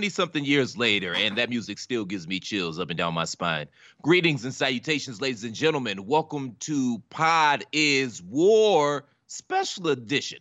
[0.00, 3.26] 20 something years later, and that music still gives me chills up and down my
[3.26, 3.66] spine.
[4.00, 6.06] Greetings and salutations, ladies and gentlemen.
[6.06, 10.38] Welcome to Pod is War Special Edition.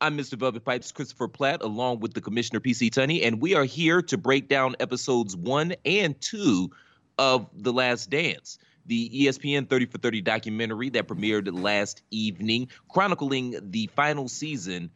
[0.00, 0.38] I'm Mr.
[0.38, 4.16] Velvet Pipes Christopher Platt, along with the Commissioner PC Tunney, and we are here to
[4.16, 6.70] break down episodes one and two
[7.18, 8.56] of The Last Dance,
[8.86, 14.90] the ESPN 30 for 30 documentary that premiered last evening, chronicling the final season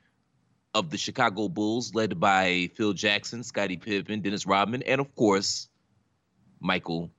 [0.77, 5.69] of the Chicago Bulls, led by Phil Jackson, Scottie Pippen, Dennis Rodman, and of course,
[6.61, 7.11] Michael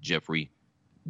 [0.00, 0.50] Jeffrey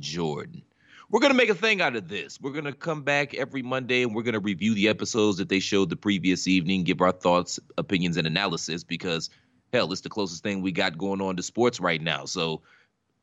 [0.00, 0.62] Jordan.
[1.10, 2.41] We're going to make a thing out of this.
[2.41, 5.48] We're going to come back every Monday and we're going to review the episodes that
[5.48, 9.30] they showed the previous evening, give our thoughts, opinions, and analysis because,
[9.72, 12.24] hell, it's the closest thing we got going on to sports right now.
[12.24, 12.62] So,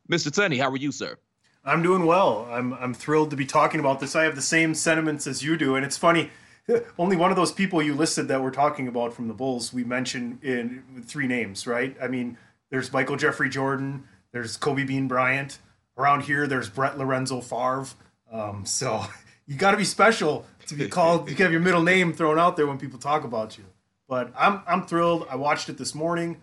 [0.09, 0.29] Mr.
[0.29, 1.17] Tunney, how are you, sir?
[1.65, 2.47] I'm doing well.
[2.49, 4.15] I'm I'm thrilled to be talking about this.
[4.15, 6.29] I have the same sentiments as you do, and it's funny.
[6.97, 9.83] Only one of those people you listed that we're talking about from the Bulls we
[9.83, 11.95] mentioned in three names, right?
[12.01, 12.37] I mean,
[12.69, 15.59] there's Michael Jeffrey Jordan, there's Kobe Bean Bryant.
[15.97, 17.87] Around here, there's Brett Lorenzo Favre.
[18.31, 19.03] Um, so
[19.47, 21.29] you got to be special to be called.
[21.29, 23.65] You have your middle name thrown out there when people talk about you.
[24.07, 25.27] But I'm I'm thrilled.
[25.29, 26.41] I watched it this morning.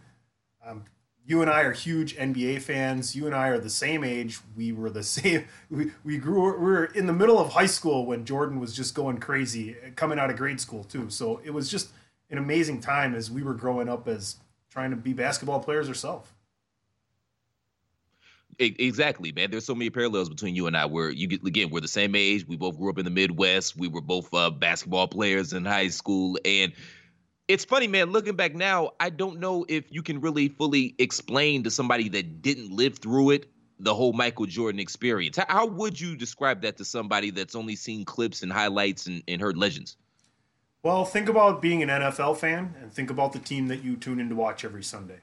[0.65, 0.84] Um,
[1.26, 3.16] you and I are huge NBA fans.
[3.16, 4.38] You and I are the same age.
[4.56, 5.47] We were the same.
[5.70, 6.56] We, we grew.
[6.56, 10.19] We were in the middle of high school when Jordan was just going crazy, coming
[10.19, 11.10] out of grade school too.
[11.10, 11.91] So it was just
[12.31, 14.37] an amazing time as we were growing up as
[14.70, 16.31] trying to be basketball players ourselves.
[18.58, 19.50] Exactly, man.
[19.50, 20.87] There's so many parallels between you and I.
[20.87, 22.47] Where you get again, we're the same age.
[22.48, 23.76] We both grew up in the Midwest.
[23.76, 26.72] We were both uh, basketball players in high school, and
[27.48, 28.10] it's funny, man.
[28.10, 32.42] Looking back now, I don't know if you can really fully explain to somebody that
[32.42, 35.36] didn't live through it the whole Michael Jordan experience.
[35.36, 39.22] How, how would you describe that to somebody that's only seen clips and highlights and,
[39.28, 39.96] and heard legends?
[40.82, 44.20] Well, think about being an NFL fan and think about the team that you tune
[44.20, 45.20] in to watch every Sunday.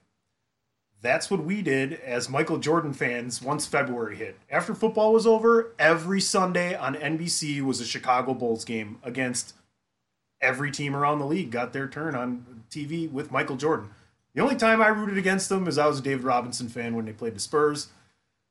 [1.02, 4.40] That's what we did as Michael Jordan fans once February hit.
[4.50, 9.54] After football was over, every Sunday on NBC was a Chicago Bulls game against
[10.44, 13.90] every team around the league got their turn on TV with Michael Jordan.
[14.36, 17.06] The only time I rooted against them is I was a David Robinson fan when
[17.06, 17.88] they played the Spurs,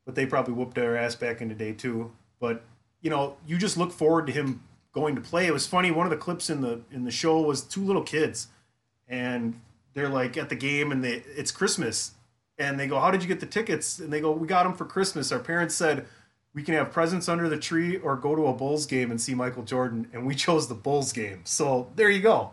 [0.06, 2.12] but they probably whooped their ass back in the day too.
[2.40, 2.64] But
[3.00, 4.62] you know, you just look forward to him
[4.92, 5.46] going to play.
[5.46, 5.90] It was funny.
[5.90, 8.48] One of the clips in the in the show was two little kids,
[9.08, 9.60] and
[9.94, 12.12] they're like at the game, and they it's Christmas,
[12.58, 14.74] and they go, "How did you get the tickets?" And they go, "We got them
[14.74, 15.32] for Christmas.
[15.32, 16.06] Our parents said."
[16.54, 19.34] We can have presents under the tree or go to a Bulls game and see
[19.34, 21.40] Michael Jordan, and we chose the Bulls game.
[21.44, 22.50] So there you go.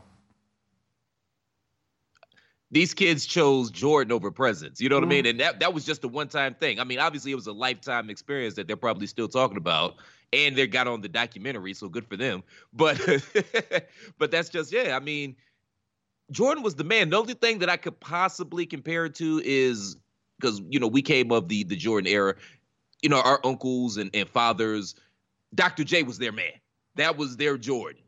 [2.72, 4.80] These kids chose Jordan over presents.
[4.80, 5.12] You know what Mm-hmm.
[5.12, 5.26] I mean?
[5.26, 6.80] And that that was just a one time thing.
[6.80, 9.96] I mean, obviously it was a lifetime experience that they're probably still talking about,
[10.34, 12.44] and they got on the documentary, so good for them.
[12.72, 13.02] But
[14.20, 14.96] but that's just yeah.
[14.96, 15.36] I mean,
[16.32, 17.10] Jordan was the man.
[17.10, 19.98] The only thing that I could possibly compare it to is
[20.40, 22.36] because you know we came of the the Jordan era.
[23.02, 24.96] You know, our uncles and, and fathers,
[25.56, 25.84] Dr.
[25.84, 26.52] J was their man.
[26.96, 28.02] That was their Jordan.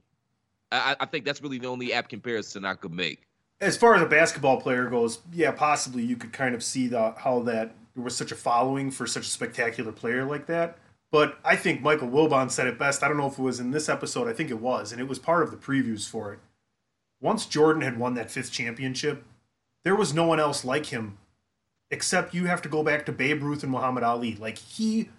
[0.72, 3.28] I, I think that's really the only apt comparison I could make.
[3.60, 7.14] As far as a basketball player goes, yeah, possibly you could kind of see the,
[7.18, 10.78] how that there was such a following for such a spectacular player like that.
[11.12, 13.04] But I think Michael Wilbon said it best.
[13.04, 14.30] I don't know if it was in this episode.
[14.30, 16.40] I think it was, and it was part of the previews for it.
[17.20, 19.24] Once Jordan had won that fifth championship,
[19.84, 21.18] there was no one else like him,
[21.92, 24.36] except you have to go back to Babe Ruth and Muhammad Ali.
[24.36, 25.10] Like he,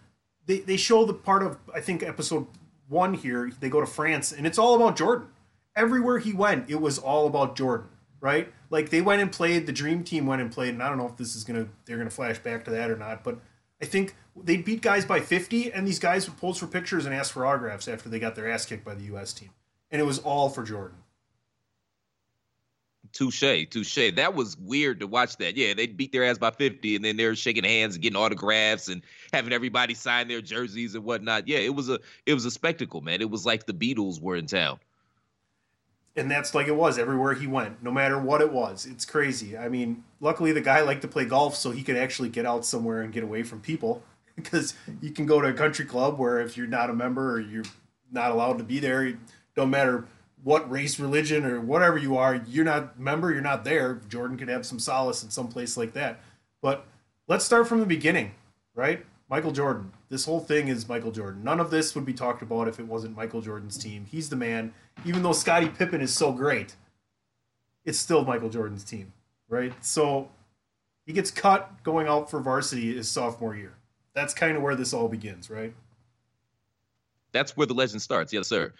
[0.47, 2.47] they they show the part of I think episode
[2.89, 3.53] one here.
[3.61, 5.29] They go to France, and it's all about Jordan.
[5.77, 7.89] Everywhere he went, it was all about Jordan,
[8.21, 8.53] right?
[8.71, 9.67] Like they went and played.
[9.67, 11.99] The Dream Team went and played, and I don't know if this is gonna they're
[11.99, 13.39] gonna flash back to that or not, but
[13.81, 17.15] I think they beat guys by 50, and these guys would pose for pictures and
[17.15, 19.33] ask for autographs after they got their ass kicked by the U.S.
[19.33, 19.51] team,
[19.91, 20.99] and it was all for Jordan.
[23.13, 24.13] Touche, touche.
[24.17, 25.57] That was weird to watch that.
[25.57, 28.89] Yeah, they beat their ass by 50 and then they're shaking hands and getting autographs
[28.89, 31.47] and having everybody sign their jerseys and whatnot.
[31.47, 33.21] Yeah, it was a it was a spectacle, man.
[33.21, 34.79] It was like the Beatles were in town.
[36.17, 38.85] and that's like it was everywhere he went, no matter what it was.
[38.87, 39.57] It's crazy.
[39.57, 42.65] I mean, luckily the guy liked to play golf, so he could actually get out
[42.67, 44.03] somewhere and get away from people.
[44.35, 44.73] Because
[45.03, 47.67] you can go to a country club where if you're not a member or you're
[48.11, 49.19] not allowed to be there,
[49.55, 50.07] don't matter
[50.43, 54.01] what race, religion, or whatever you are, you're not member, you're not there.
[54.09, 56.21] Jordan could have some solace in some place like that.
[56.61, 56.87] But
[57.29, 58.33] let's start from the beginning,
[58.75, 59.05] right?
[59.29, 59.93] Michael Jordan.
[60.09, 61.43] This whole thing is Michael Jordan.
[61.43, 64.07] None of this would be talked about if it wasn't Michael Jordan's team.
[64.11, 64.75] He's the man.
[65.07, 66.77] Even though Scottie Pippen is so great,
[67.85, 69.13] it's still Michael Jordan's team,
[69.49, 69.73] right?
[69.83, 70.29] So
[71.07, 73.75] he gets cut going out for varsity his sophomore year.
[74.15, 75.73] That's kind of where this all begins, right?
[77.33, 78.33] That's where the legend starts.
[78.33, 78.75] Yes, sir.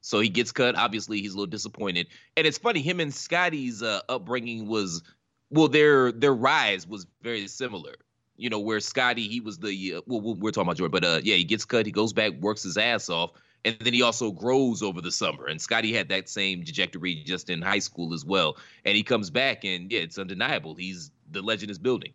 [0.00, 0.76] So he gets cut.
[0.76, 2.06] Obviously, he's a little disappointed.
[2.36, 5.02] And it's funny, him and Scottie's uh, upbringing was,
[5.50, 7.94] well, their their rise was very similar.
[8.36, 11.20] You know, where Scottie, he was the, uh, well, we're talking about Jordan, but uh,
[11.22, 13.32] yeah, he gets cut, he goes back, works his ass off,
[13.66, 15.44] and then he also grows over the summer.
[15.46, 18.56] And Scottie had that same trajectory just in high school as well.
[18.86, 20.74] And he comes back, and yeah, it's undeniable.
[20.74, 22.14] He's the legend is building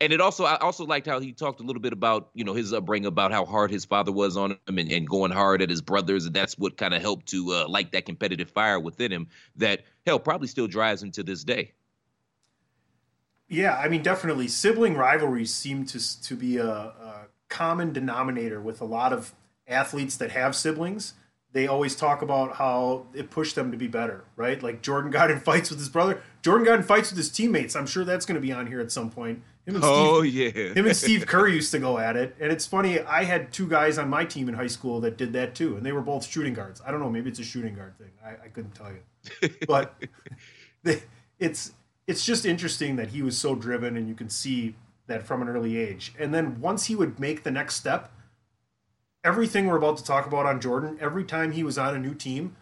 [0.00, 2.54] and it also I also liked how he talked a little bit about you know
[2.54, 5.70] his upbringing about how hard his father was on him and, and going hard at
[5.70, 9.12] his brothers and that's what kind of helped to uh, light that competitive fire within
[9.12, 11.72] him that hell probably still drives him to this day.
[13.48, 14.48] Yeah, I mean, definitely.
[14.48, 19.34] Sibling rivalries seem to to be a, a common denominator with a lot of
[19.68, 21.14] athletes that have siblings.
[21.52, 24.62] They always talk about how it pushed them to be better, right?
[24.62, 26.22] Like Jordan got in fights with his brother.
[26.42, 27.76] Jordan got in fights with his teammates.
[27.76, 29.42] I'm sure that's going to be on here at some point.
[29.66, 32.52] Him and Oh Steve, yeah, him and Steve Kerr used to go at it, and
[32.52, 33.00] it's funny.
[33.00, 35.84] I had two guys on my team in high school that did that too, and
[35.84, 36.80] they were both shooting guards.
[36.86, 38.12] I don't know, maybe it's a shooting guard thing.
[38.24, 39.94] I, I couldn't tell you, but
[40.84, 41.02] they,
[41.40, 41.72] it's
[42.06, 44.76] it's just interesting that he was so driven, and you can see
[45.08, 46.14] that from an early age.
[46.18, 48.12] And then once he would make the next step,
[49.24, 52.14] everything we're about to talk about on Jordan, every time he was on a new
[52.14, 52.56] team,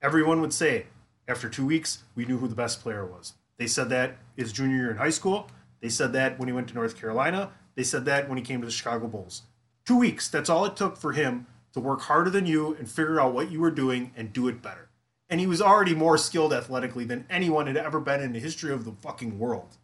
[0.00, 0.86] everyone would say,
[1.28, 3.34] after two weeks, we knew who the best player was.
[3.58, 5.48] They said that his junior year in high school.
[5.80, 7.50] They said that when he went to North Carolina.
[7.74, 9.42] They said that when he came to the Chicago Bulls.
[9.84, 10.28] Two weeks.
[10.28, 13.50] That's all it took for him to work harder than you and figure out what
[13.50, 14.88] you were doing and do it better.
[15.28, 18.72] And he was already more skilled athletically than anyone had ever been in the history
[18.72, 19.76] of the fucking world.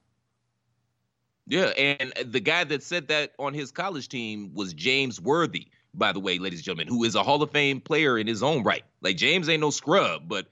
[1.47, 1.67] yeah.
[1.77, 6.21] And the guy that said that on his college team was James Worthy, by the
[6.21, 8.85] way, ladies and gentlemen, who is a Hall of Fame player in his own right.
[9.03, 10.47] Like James ain't no scrub, but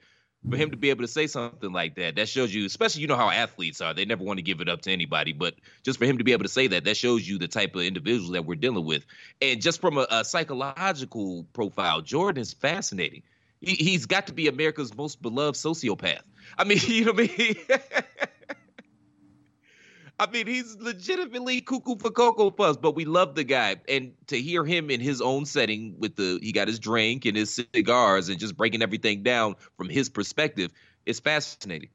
[0.49, 0.81] for him to mm-hmm.
[0.81, 3.79] be able to say something like that, that shows you, especially you know how athletes
[3.79, 5.33] are, they never want to give it up to anybody.
[5.33, 7.75] But just for him to be able to say that, that shows you the type
[7.75, 9.05] of individual that we're dealing with.
[9.41, 13.21] And just from a, a psychological profile, Jordan is fascinating.
[13.59, 16.23] He, he's got to be America's most beloved sociopath.
[16.57, 17.55] I mean, you know what I mean?
[20.21, 23.77] I mean, he's legitimately cuckoo for cocoa puffs, but we love the guy.
[23.89, 27.35] And to hear him in his own setting with the he got his drink and
[27.35, 30.71] his cigars and just breaking everything down from his perspective,
[31.07, 31.89] it's fascinating.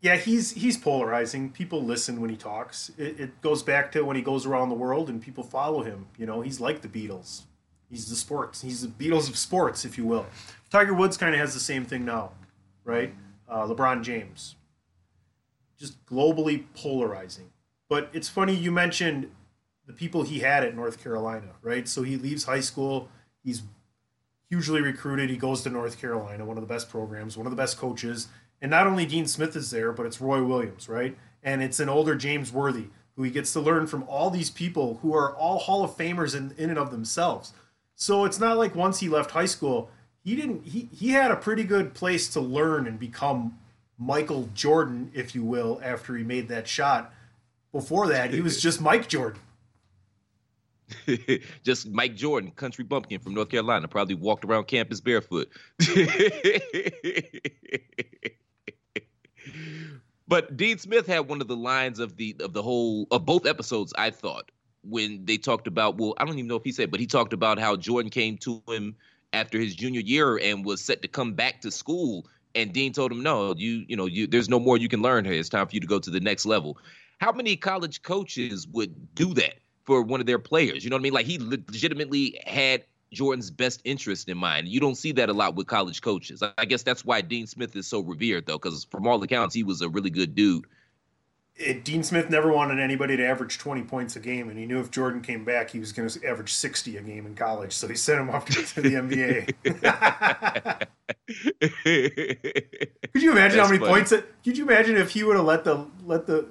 [0.00, 1.50] Yeah, he's he's polarizing.
[1.50, 2.90] People listen when he talks.
[2.96, 6.06] It, it goes back to when he goes around the world and people follow him.
[6.16, 7.42] You know, he's like the Beatles.
[7.90, 8.62] He's the sports.
[8.62, 10.24] He's the Beatles of sports, if you will.
[10.70, 12.32] Tiger Woods kind of has the same thing now,
[12.84, 13.14] right?
[13.46, 14.55] Uh, LeBron James,
[15.78, 17.50] just globally polarizing.
[17.88, 19.30] But it's funny you mentioned
[19.86, 21.86] the people he had at North Carolina, right?
[21.86, 23.08] So he leaves high school,
[23.44, 23.62] he's
[24.48, 27.56] hugely recruited, he goes to North Carolina, one of the best programs, one of the
[27.56, 28.28] best coaches,
[28.60, 31.16] and not only Dean Smith is there, but it's Roy Williams, right?
[31.42, 34.98] And it's an older James Worthy who he gets to learn from all these people
[35.02, 37.52] who are all Hall of Famers in, in and of themselves.
[37.94, 39.90] So it's not like once he left high school,
[40.22, 43.58] he didn't he he had a pretty good place to learn and become
[43.98, 47.12] Michael Jordan, if you will, after he made that shot.
[47.72, 49.40] Before that, he was just Mike Jordan.
[51.64, 55.48] just Mike Jordan, country bumpkin from North Carolina, probably walked around campus barefoot.
[60.28, 63.46] but Dean Smith had one of the lines of the of the whole of both
[63.46, 63.92] episodes.
[63.98, 67.00] I thought when they talked about well, I don't even know if he said, but
[67.00, 68.94] he talked about how Jordan came to him
[69.32, 72.26] after his junior year and was set to come back to school
[72.56, 75.24] and Dean told him, "No, you you know, you there's no more you can learn
[75.24, 75.34] here.
[75.34, 76.78] It's time for you to go to the next level."
[77.18, 80.84] How many college coaches would do that for one of their players?
[80.84, 81.12] You know what I mean?
[81.14, 84.68] Like he legitimately had Jordan's best interest in mind.
[84.68, 86.42] You don't see that a lot with college coaches.
[86.58, 89.62] I guess that's why Dean Smith is so revered, though, because from all accounts, he
[89.62, 90.66] was a really good dude
[91.56, 94.78] it, Dean Smith never wanted anybody to average 20 points a game, and he knew
[94.78, 97.72] if Jordan came back, he was going to average 60 a game in college.
[97.72, 99.54] So he sent him off to the NBA.
[103.12, 103.90] could you imagine That's how many funny.
[103.90, 104.10] points?
[104.10, 106.46] That, could you imagine if he would have let the let the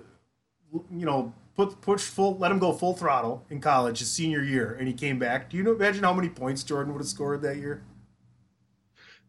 [0.91, 4.75] you know put push full let him go full throttle in college his senior year,
[4.79, 5.51] and he came back?
[5.51, 7.83] Do you know, imagine how many points Jordan would have scored that year?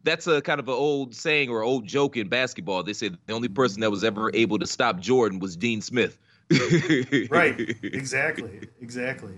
[0.07, 2.83] That's a kind of an old saying or old joke in basketball.
[2.83, 6.17] They said the only person that was ever able to stop Jordan was Dean Smith.
[7.29, 7.75] right.
[7.83, 8.61] Exactly.
[8.81, 9.35] Exactly.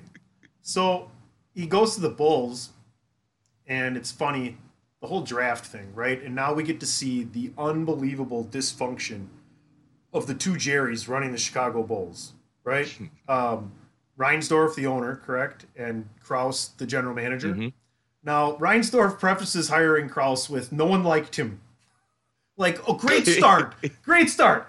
[0.61, 1.09] So
[1.55, 2.69] he goes to the Bulls,
[3.67, 4.57] and it's funny
[5.01, 6.21] the whole draft thing, right?
[6.21, 9.27] And now we get to see the unbelievable dysfunction
[10.13, 12.33] of the two Jerrys running the Chicago Bulls,
[12.63, 12.95] right?
[13.27, 13.73] Um,
[14.17, 17.53] Reinsdorf, the owner, correct, and Krause, the general manager.
[17.53, 17.67] Mm-hmm.
[18.23, 21.61] Now, Reinsdorf prefaces hiring Krause with no one liked him.
[22.57, 23.75] Like, oh, great start.
[24.03, 24.67] great start.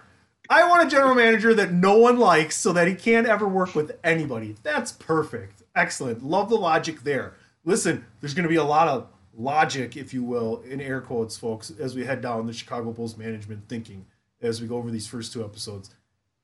[0.48, 3.74] I want a general manager that no one likes so that he can't ever work
[3.74, 4.56] with anybody.
[4.62, 5.62] That's perfect.
[5.74, 6.24] Excellent.
[6.24, 7.34] Love the logic there.
[7.64, 11.36] Listen, there's going to be a lot of logic, if you will, in air quotes,
[11.36, 14.06] folks, as we head down the Chicago Bulls management thinking
[14.42, 15.90] as we go over these first two episodes.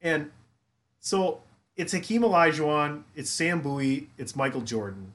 [0.00, 0.30] And
[1.00, 1.40] so
[1.76, 5.12] it's Hakeem Olajuwon, it's Sam Bowie, it's Michael Jordan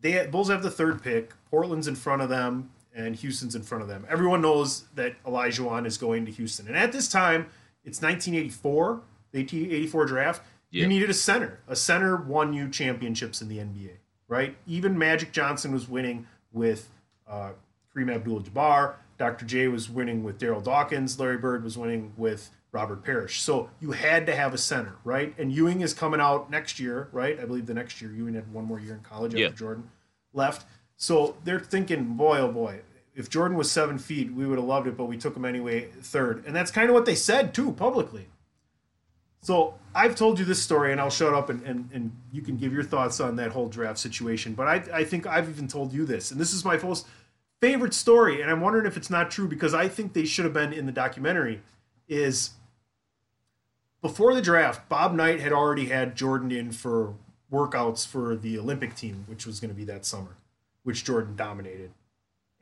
[0.00, 1.32] they Bulls have the third pick.
[1.50, 4.06] Portland's in front of them, and Houston's in front of them.
[4.08, 7.46] Everyone knows that Olajuwon is going to Houston, and at this time,
[7.84, 9.02] it's 1984,
[9.32, 10.42] the 1984 draft.
[10.70, 10.82] Yeah.
[10.82, 11.60] You needed a center.
[11.66, 13.96] A center won you championships in the NBA,
[14.28, 14.56] right?
[14.66, 16.90] Even Magic Johnson was winning with
[17.28, 17.52] uh,
[17.94, 18.94] Kareem Abdul-Jabbar.
[19.18, 19.44] Dr.
[19.44, 21.18] J was winning with Darryl Dawkins.
[21.18, 23.40] Larry Bird was winning with Robert Parish.
[23.40, 25.34] So you had to have a center, right?
[25.38, 27.38] And Ewing is coming out next year, right?
[27.38, 28.12] I believe the next year.
[28.12, 29.46] Ewing had one more year in college yeah.
[29.46, 29.90] after Jordan
[30.32, 30.66] left.
[30.96, 32.80] So they're thinking, boy, oh boy,
[33.14, 35.88] if Jordan was seven feet, we would have loved it, but we took him anyway,
[36.02, 36.44] third.
[36.46, 38.28] And that's kind of what they said, too, publicly.
[39.42, 42.56] So I've told you this story, and I'll shut up and, and, and you can
[42.56, 44.54] give your thoughts on that whole draft situation.
[44.54, 47.06] But I, I think I've even told you this, and this is my most
[47.60, 50.54] favorite story, and I'm wondering if it's not true because I think they should have
[50.54, 51.62] been in the documentary.
[52.08, 52.50] Is
[54.02, 57.14] before the draft, Bob Knight had already had Jordan in for
[57.52, 60.36] workouts for the Olympic team, which was going to be that summer,
[60.82, 61.90] which Jordan dominated.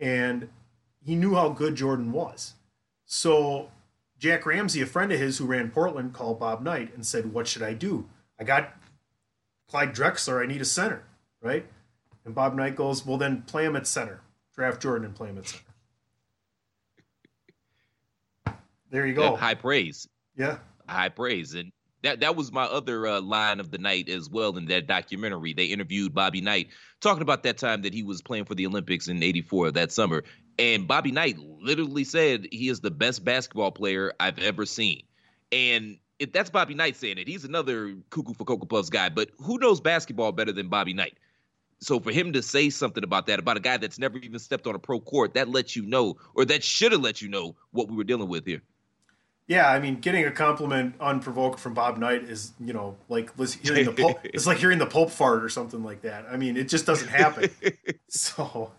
[0.01, 0.49] And
[1.05, 2.55] he knew how good Jordan was.
[3.05, 3.71] So
[4.19, 7.47] Jack Ramsay, a friend of his who ran Portland, called Bob Knight and said, What
[7.47, 8.09] should I do?
[8.39, 8.75] I got
[9.69, 10.43] Clyde Drexler.
[10.43, 11.05] I need a center,
[11.41, 11.67] right?
[12.25, 14.21] And Bob Knight goes, Well, then play him at center.
[14.55, 15.65] Draft Jordan and play him at center.
[18.91, 19.33] There you go.
[19.33, 20.09] Yeah, high praise.
[20.37, 20.59] Yeah.
[20.89, 21.55] High praise.
[21.55, 24.87] And that that was my other uh, line of the night as well in that
[24.87, 25.53] documentary.
[25.53, 26.69] They interviewed Bobby Knight
[27.01, 30.23] talking about that time that he was playing for the Olympics in '84 that summer,
[30.59, 35.03] and Bobby Knight literally said he is the best basketball player I've ever seen,
[35.53, 35.99] and.
[36.21, 37.29] If that's Bobby Knight saying it.
[37.29, 41.17] He's another cuckoo for Cocoa Puffs guy, but who knows basketball better than Bobby Knight?
[41.79, 44.67] So for him to say something about that, about a guy that's never even stepped
[44.67, 47.55] on a pro court, that lets you know, or that should have let you know
[47.71, 48.63] what we were dealing with here.
[49.49, 53.31] Yeah, I mean, getting a compliment unprovoked from Bob Knight is, you know, like
[53.63, 56.27] hearing the pulp, it's like hearing the Pope fart or something like that.
[56.31, 57.51] I mean, it just doesn't happen.
[58.09, 58.73] so,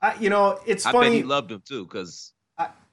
[0.00, 1.08] I, you know, it's I funny.
[1.08, 2.30] bet he loved him too, because.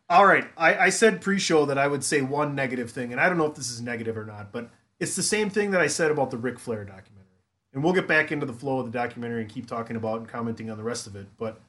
[0.09, 3.29] All right, I, I said pre-show that I would say one negative thing, and I
[3.29, 5.87] don't know if this is negative or not, but it's the same thing that I
[5.87, 7.27] said about the Ric Flair documentary.
[7.71, 10.27] And we'll get back into the flow of the documentary and keep talking about and
[10.27, 11.27] commenting on the rest of it.
[11.37, 11.61] But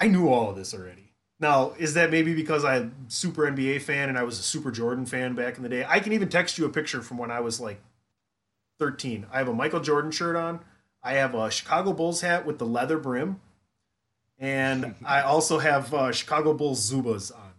[0.00, 1.05] I knew all of this already
[1.38, 5.04] now, is that maybe because I'm super NBA fan and I was a super Jordan
[5.04, 5.84] fan back in the day?
[5.86, 7.80] I can even text you a picture from when I was like
[8.78, 9.26] 13.
[9.30, 10.60] I have a Michael Jordan shirt on.
[11.02, 13.40] I have a Chicago Bulls hat with the leather brim.
[14.38, 17.52] And I also have uh, Chicago Bulls Zubaz on.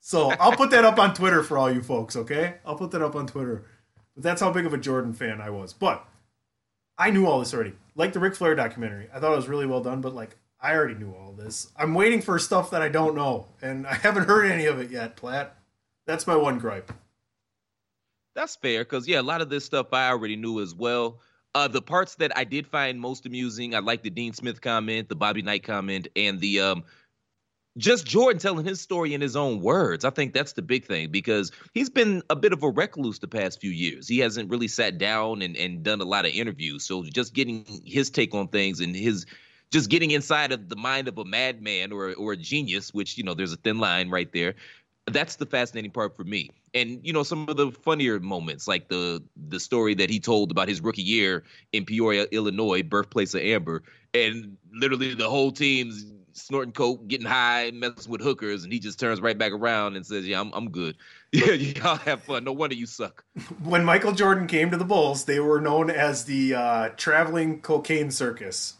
[0.00, 2.56] So I'll put that up on Twitter for all you folks, okay?
[2.66, 3.64] I'll put that up on Twitter.
[4.14, 5.72] But that's how big of a Jordan fan I was.
[5.72, 6.06] But
[6.98, 7.72] I knew all this already.
[7.94, 9.08] Like the Ric Flair documentary.
[9.14, 11.70] I thought it was really well done, but like I already knew all this.
[11.76, 14.90] I'm waiting for stuff that I don't know, and I haven't heard any of it
[14.90, 15.58] yet, Platt.
[16.06, 16.90] That's my one gripe.
[18.34, 21.20] That's fair, because yeah, a lot of this stuff I already knew as well.
[21.54, 25.10] Uh, the parts that I did find most amusing, I like the Dean Smith comment,
[25.10, 26.84] the Bobby Knight comment, and the um,
[27.76, 30.06] just Jordan telling his story in his own words.
[30.06, 33.28] I think that's the big thing because he's been a bit of a recluse the
[33.28, 34.08] past few years.
[34.08, 36.84] He hasn't really sat down and, and done a lot of interviews.
[36.84, 39.26] So just getting his take on things and his
[39.74, 43.24] just getting inside of the mind of a madman or or a genius, which you
[43.24, 44.54] know there's a thin line right there.
[45.08, 46.50] That's the fascinating part for me.
[46.74, 50.52] And you know some of the funnier moments, like the the story that he told
[50.52, 53.82] about his rookie year in Peoria, Illinois, birthplace of Amber,
[54.14, 59.00] and literally the whole team's snorting coke, getting high, messing with hookers, and he just
[59.00, 60.96] turns right back around and says, "Yeah, I'm I'm good.
[61.34, 62.44] Yeah, y'all have fun.
[62.44, 63.24] No wonder you suck."
[63.64, 68.12] When Michael Jordan came to the Bulls, they were known as the uh, traveling cocaine
[68.12, 68.74] circus.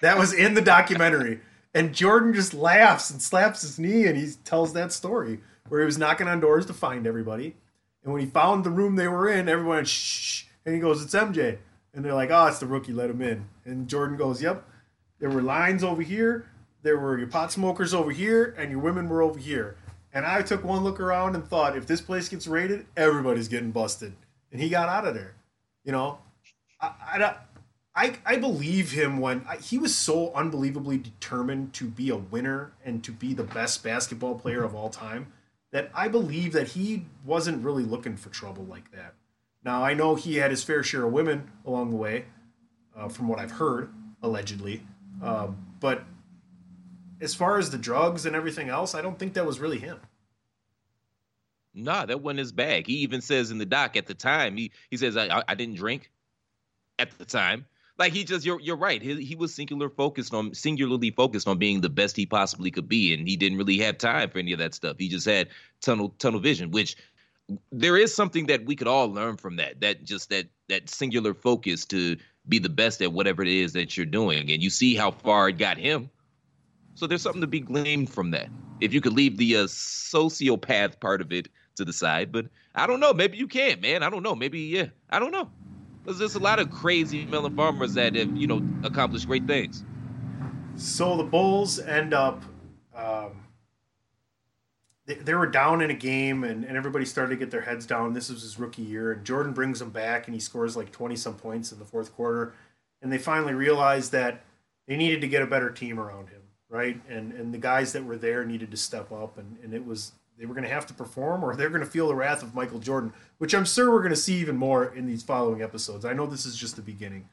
[0.00, 1.40] That was in the documentary,
[1.74, 5.86] and Jordan just laughs and slaps his knee, and he tells that story where he
[5.86, 7.56] was knocking on doors to find everybody,
[8.02, 11.02] and when he found the room they were in, everyone went, shh, and he goes,
[11.02, 11.58] "It's MJ,"
[11.92, 12.92] and they're like, "Oh, it's the rookie.
[12.92, 14.64] Let him in." And Jordan goes, "Yep."
[15.18, 16.46] There were lines over here.
[16.82, 19.76] There were your pot smokers over here, and your women were over here.
[20.12, 23.72] And I took one look around and thought, if this place gets raided, everybody's getting
[23.72, 24.14] busted.
[24.52, 25.34] And he got out of there.
[25.84, 26.18] You know,
[26.80, 27.36] I, I,
[27.98, 32.70] I, I believe him when I, he was so unbelievably determined to be a winner
[32.84, 35.32] and to be the best basketball player of all time
[35.72, 39.14] that I believe that he wasn't really looking for trouble like that.
[39.64, 42.26] Now, I know he had his fair share of women along the way,
[42.96, 44.84] uh, from what I've heard, allegedly.
[45.20, 46.04] Um, but
[47.20, 49.98] as far as the drugs and everything else, I don't think that was really him.
[51.74, 52.86] Nah, that wasn't his bag.
[52.86, 55.74] He even says in the doc at the time, he he says I I didn't
[55.74, 56.12] drink
[57.00, 57.66] at the time.
[57.98, 59.02] Like he just you're you're right.
[59.02, 62.88] He he was singular focused on singularly focused on being the best he possibly could
[62.88, 64.96] be, and he didn't really have time for any of that stuff.
[64.98, 65.48] He just had
[65.80, 66.96] tunnel tunnel vision, which
[67.72, 69.80] there is something that we could all learn from that.
[69.80, 72.16] That just that that singular focus to
[72.48, 74.50] be the best at whatever it is that you're doing.
[74.50, 76.10] And you see how far it got him.
[76.94, 78.48] So there's something to be gleaned from that.
[78.80, 82.86] If you could leave the uh, sociopath part of it to the side, but I
[82.86, 83.12] don't know.
[83.12, 84.02] Maybe you can, man.
[84.02, 84.34] I don't know.
[84.34, 84.86] Maybe yeah.
[85.10, 85.50] I don't know.
[86.16, 89.84] There's a lot of crazy melon farmers that have you know accomplished great things.
[90.76, 92.42] So the Bulls end up.
[92.94, 93.44] Um,
[95.06, 97.86] they, they were down in a game, and, and everybody started to get their heads
[97.86, 98.12] down.
[98.12, 101.16] This was his rookie year, and Jordan brings them back, and he scores like twenty
[101.16, 102.54] some points in the fourth quarter,
[103.02, 104.44] and they finally realized that
[104.86, 107.00] they needed to get a better team around him, right?
[107.08, 110.12] And and the guys that were there needed to step up, and and it was
[110.38, 112.54] they were going to have to perform or they're going to feel the wrath of
[112.54, 116.04] Michael Jordan, which I'm sure we're going to see even more in these following episodes.
[116.04, 117.28] I know this is just the beginning.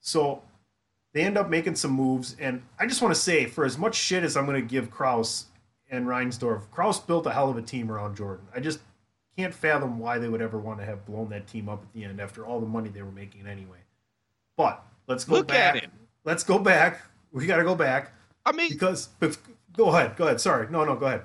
[0.00, 0.42] So
[1.12, 2.36] they end up making some moves.
[2.38, 4.90] And I just want to say, for as much shit as I'm going to give
[4.90, 5.46] Krause
[5.90, 8.46] and Reinsdorf, Krause built a hell of a team around Jordan.
[8.54, 8.80] I just
[9.36, 12.04] can't fathom why they would ever want to have blown that team up at the
[12.04, 13.78] end after all the money they were making anyway.
[14.56, 15.86] But let's go Look back.
[16.24, 17.00] Let's go back.
[17.32, 18.12] We got to go back.
[18.44, 19.08] I mean, because
[19.76, 20.16] go ahead.
[20.16, 20.40] Go ahead.
[20.40, 20.68] Sorry.
[20.70, 21.22] No, no, go ahead.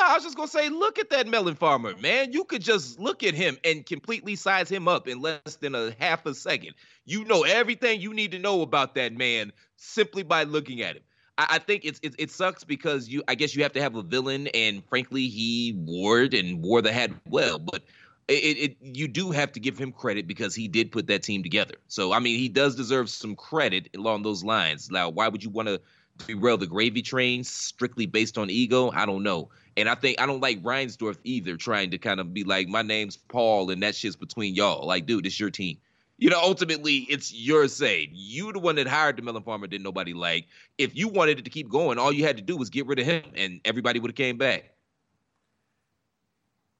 [0.00, 2.32] No, I was just gonna say, look at that melon farmer, man.
[2.32, 5.94] You could just look at him and completely size him up in less than a
[5.98, 6.72] half a second.
[7.04, 11.02] You know everything you need to know about that man simply by looking at him.
[11.36, 13.94] I, I think it's it, it sucks because you, I guess you have to have
[13.94, 17.58] a villain, and frankly, he wore it and wore the hat well.
[17.58, 17.82] But
[18.26, 21.42] it, it, you do have to give him credit because he did put that team
[21.42, 21.74] together.
[21.88, 24.90] So I mean, he does deserve some credit along those lines.
[24.90, 25.78] Now, why would you want to
[26.26, 28.90] derail the gravy train strictly based on ego?
[28.92, 29.50] I don't know.
[29.76, 32.82] And I think I don't like Reinsdorf either, trying to kind of be like, my
[32.82, 34.86] name's Paul, and that shit's between y'all.
[34.86, 35.78] Like, dude, it's your team.
[36.18, 38.10] You know, ultimately, it's your say.
[38.12, 40.46] You the one that hired the melon farmer didn't nobody like.
[40.76, 42.98] If you wanted it to keep going, all you had to do was get rid
[42.98, 44.74] of him, and everybody would have came back.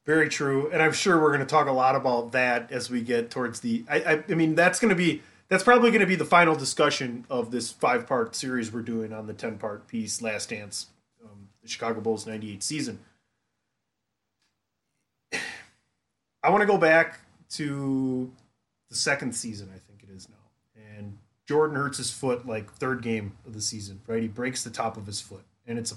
[0.05, 3.01] Very true, and I'm sure we're going to talk a lot about that as we
[3.01, 3.85] get towards the.
[3.89, 6.55] I, I, I mean, that's going to be that's probably going to be the final
[6.55, 10.87] discussion of this five part series we're doing on the ten part piece, Last Dance
[11.23, 12.99] um, the Chicago Bulls 98 season.
[16.43, 18.31] I want to go back to
[18.89, 20.37] the second season, I think it is now.
[20.97, 24.23] And Jordan hurts his foot like third game of the season, right?
[24.23, 25.45] He breaks the top of his foot.
[25.67, 25.97] And it's a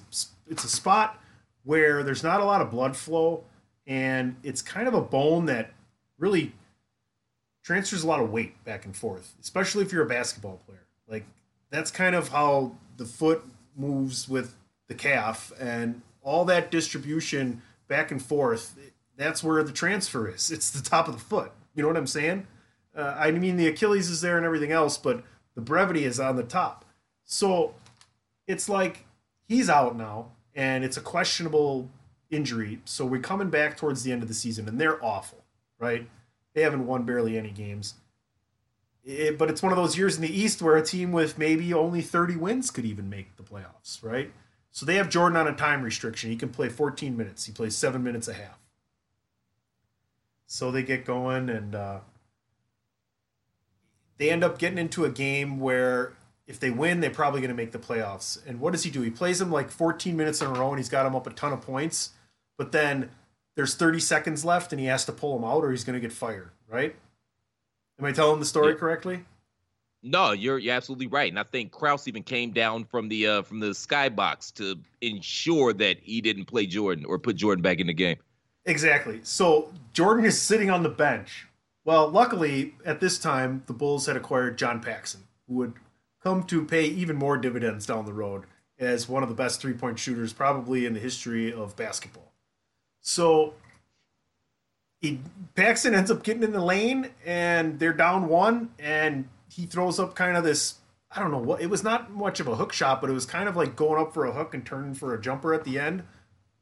[0.50, 1.20] it's a spot
[1.64, 3.44] where there's not a lot of blood flow
[3.88, 5.72] and it's kind of a bone that
[6.20, 6.54] really
[7.64, 10.86] transfers a lot of weight back and forth, especially if you're a basketball player.
[11.08, 11.26] Like
[11.70, 13.44] that's kind of how the foot
[13.76, 14.56] moves with
[14.88, 18.78] the calf and all that distribution back and forth.
[19.18, 20.52] That's where the transfer is.
[20.52, 21.52] It's the top of the foot.
[21.76, 22.48] You know what I'm saying?
[22.96, 25.24] Uh, I mean, the Achilles is there and everything else, but
[25.56, 26.86] the brevity is on the top.
[27.24, 27.74] So
[28.48, 29.06] it's like
[29.48, 31.90] he's out now, and it's a questionable
[32.30, 32.80] injury.
[32.86, 35.44] So we're coming back towards the end of the season, and they're awful,
[35.80, 36.08] right?
[36.54, 37.96] They haven't won barely any games.
[39.04, 41.74] It, but it's one of those years in the East where a team with maybe
[41.74, 44.32] only 30 wins could even make the playoffs, right?
[44.72, 46.30] So they have Jordan on a time restriction.
[46.30, 47.46] He can play 14 minutes.
[47.46, 48.60] He plays seven minutes a half.
[50.48, 52.00] So they get going, and uh,
[54.18, 56.14] they end up getting into a game where
[56.48, 58.40] if they win, they're probably going to make the playoffs.
[58.46, 59.02] And what does he do?
[59.02, 61.32] He plays them like 14 minutes in a row, and he's got them up a
[61.32, 62.12] ton of points.
[62.58, 63.10] But then
[63.56, 66.00] there's 30 seconds left, and he has to pull them out, or he's going to
[66.00, 66.52] get fired.
[66.70, 66.96] Right?
[68.00, 68.80] Am I telling the story yeah.
[68.80, 69.26] correctly?
[70.06, 73.42] No, you're you're absolutely right, and I think Krause even came down from the uh,
[73.44, 77.88] from the skybox to ensure that he didn't play Jordan or put Jordan back in
[77.88, 78.18] the game.
[78.66, 79.22] Exactly.
[79.24, 81.48] So Jordan is sitting on the bench.
[81.86, 85.74] Well, luckily at this time the Bulls had acquired John Paxson, who would
[86.22, 88.44] come to pay even more dividends down the road
[88.80, 92.33] as one of the best three point shooters probably in the history of basketball.
[93.04, 93.54] So
[95.00, 95.20] he,
[95.54, 100.16] Paxson ends up getting in the lane and they're down one and he throws up
[100.16, 100.76] kind of this
[101.16, 103.28] I don't know what it was not much of a hook shot, but it was
[103.28, 105.78] kind of like going up for a hook and turning for a jumper at the
[105.78, 106.04] end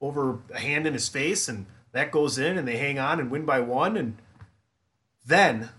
[0.02, 3.32] over a hand in his face and that goes in and they hang on and
[3.32, 4.18] win by one and
[5.26, 5.70] then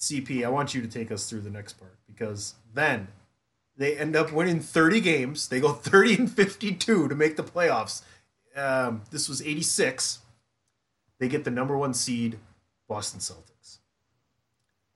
[0.00, 3.08] CP, I want you to take us through the next part because then
[3.76, 5.48] they end up winning 30 games.
[5.48, 8.02] They go 30 and 52 to make the playoffs.
[8.56, 10.20] Um, this was 86.
[11.18, 12.38] They get the number one seed,
[12.88, 13.78] Boston Celtics.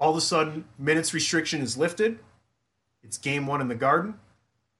[0.00, 2.18] All of a sudden, minutes restriction is lifted.
[3.02, 4.14] It's game one in the Garden.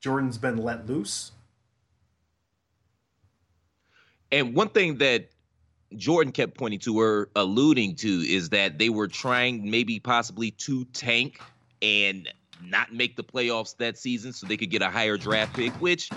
[0.00, 1.32] Jordan's been let loose.
[4.30, 5.28] And one thing that
[5.96, 10.84] Jordan kept pointing to or alluding to is that they were trying maybe possibly to
[10.86, 11.40] tank
[11.80, 12.28] and
[12.62, 16.10] not make the playoffs that season so they could get a higher draft pick, which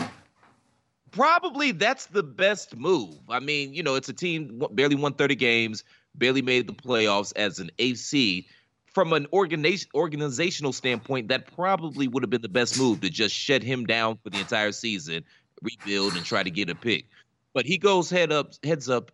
[1.12, 3.16] probably that's the best move.
[3.30, 5.84] I mean, you know, it's a team barely won 30 games,
[6.16, 8.48] barely made the playoffs as an AC.
[8.94, 13.34] From an organization, organizational standpoint, that probably would have been the best move to just
[13.34, 15.24] shut him down for the entire season,
[15.62, 17.06] rebuild, and try to get a pick.
[17.54, 19.12] But he goes head up, heads up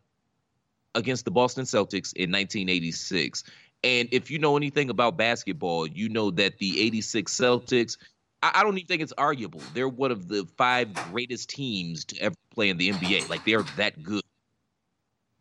[0.95, 3.43] against the Boston Celtics in 1986.
[3.83, 7.97] And if you know anything about basketball, you know that the 86 Celtics,
[8.43, 9.62] I, don't even think it's arguable.
[9.73, 13.30] They're one of the five greatest teams to ever play in the NBA.
[13.30, 14.23] Like they're that good.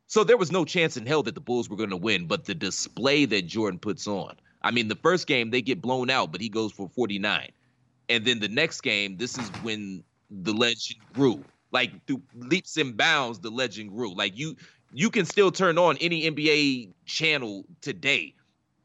[0.07, 2.45] So there was no chance in hell that the Bulls were going to win, but
[2.45, 4.37] the display that Jordan puts on.
[4.63, 7.51] I mean, the first game they get blown out, but he goes for 49.
[8.09, 11.45] And then the next game, this is when the legend grew.
[11.73, 14.15] Like through leaps and bounds, the legend grew.
[14.15, 14.57] Like you
[14.93, 18.35] you can still turn on any NBA channel today.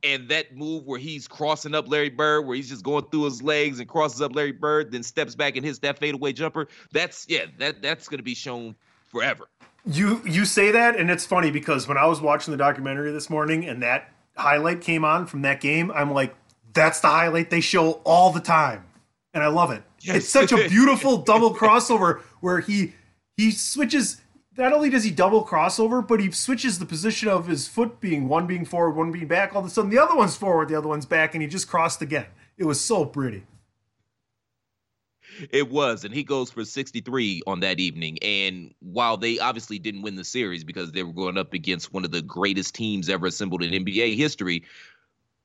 [0.03, 3.43] And that move where he's crossing up Larry Bird, where he's just going through his
[3.43, 6.67] legs and crosses up Larry Bird, then steps back and hits that fadeaway jumper.
[6.91, 8.75] That's yeah, that that's gonna be shown
[9.11, 9.47] forever.
[9.85, 13.29] You you say that, and it's funny because when I was watching the documentary this
[13.29, 16.35] morning and that highlight came on from that game, I'm like,
[16.73, 18.83] that's the highlight they show all the time,
[19.33, 19.83] and I love it.
[20.01, 20.17] Yes.
[20.17, 22.93] It's such a beautiful double crossover where he
[23.37, 24.21] he switches
[24.57, 28.27] not only does he double crossover, but he switches the position of his foot being
[28.27, 29.53] one being forward, one being back.
[29.53, 31.67] All of a sudden, the other one's forward, the other one's back, and he just
[31.67, 32.25] crossed again.
[32.57, 33.43] It was so pretty.
[35.49, 38.19] It was, and he goes for 63 on that evening.
[38.21, 42.03] And while they obviously didn't win the series because they were going up against one
[42.03, 44.63] of the greatest teams ever assembled in NBA history,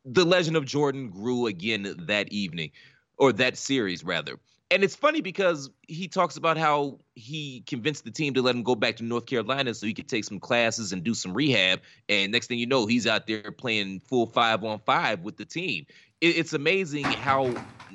[0.04, 2.72] the legend of Jordan grew again that evening,
[3.16, 4.38] or that series rather
[4.70, 8.62] and it's funny because he talks about how he convinced the team to let him
[8.62, 11.80] go back to North Carolina so he could take some classes and do some rehab.
[12.08, 15.44] And next thing you know, he's out there playing full five on five with the
[15.44, 15.86] team.
[16.20, 17.54] it's amazing how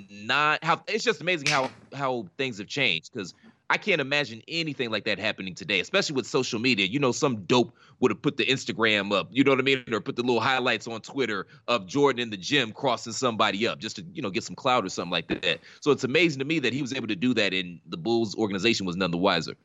[0.09, 3.33] not how it's just amazing how how things have changed because
[3.71, 6.87] I can't imagine anything like that happening today, especially with social media.
[6.87, 9.85] You know, some dope would have put the Instagram up, you know what I mean,
[9.93, 13.79] or put the little highlights on Twitter of Jordan in the gym crossing somebody up
[13.79, 15.61] just to, you know, get some clout or something like that.
[15.79, 18.35] So it's amazing to me that he was able to do that, and the Bulls
[18.35, 19.55] organization was none the wiser.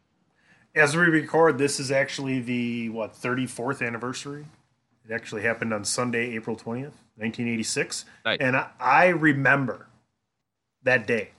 [0.77, 4.47] As we record, this is actually the what 34th anniversary.
[5.09, 8.39] It actually happened on Sunday, April 20th, 1986, nice.
[8.41, 9.89] and I, I remember
[10.85, 11.31] that day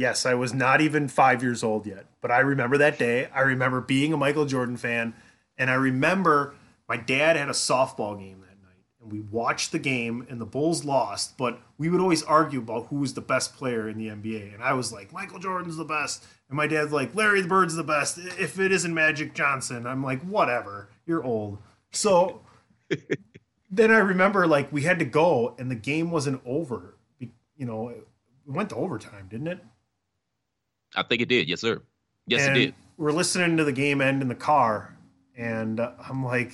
[0.00, 3.28] Yes, I was not even five years old yet, but I remember that day.
[3.34, 5.12] I remember being a Michael Jordan fan
[5.58, 6.54] And I remember
[6.88, 10.46] my dad had a softball game that night, and we watched the game, and the
[10.46, 14.08] Bulls lost, but we would always argue about who was the best player in the
[14.08, 14.54] NBA.
[14.54, 16.24] And I was like, Michael Jordan's the best.
[16.48, 18.16] And my dad's like, Larry the Bird's the best.
[18.18, 21.58] If it isn't Magic Johnson, I'm like, whatever, you're old.
[21.92, 22.40] So
[23.70, 26.96] then I remember like we had to go, and the game wasn't over.
[27.18, 28.06] You know, it
[28.46, 29.60] went to overtime, didn't it?
[30.94, 31.48] I think it did.
[31.48, 31.82] Yes, sir.
[32.26, 32.74] Yes, and it did.
[32.96, 34.96] We're listening to the game end in the car,
[35.36, 36.52] and uh, I'm like,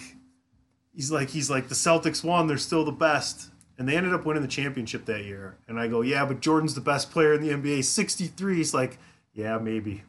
[0.94, 2.46] he's like, he's like, the Celtics won.
[2.46, 5.56] They're still the best, and they ended up winning the championship that year.
[5.68, 7.84] And I go, yeah, but Jordan's the best player in the NBA.
[7.84, 8.56] 63.
[8.56, 8.98] He's like,
[9.32, 10.02] yeah, maybe.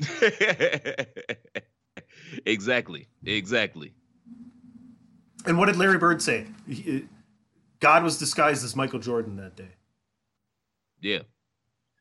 [2.46, 3.08] exactly.
[3.24, 3.92] Exactly.
[5.46, 6.46] And what did Larry Bird say?
[6.66, 7.06] He,
[7.80, 9.68] God was disguised as Michael Jordan that day.
[11.00, 11.20] Yeah.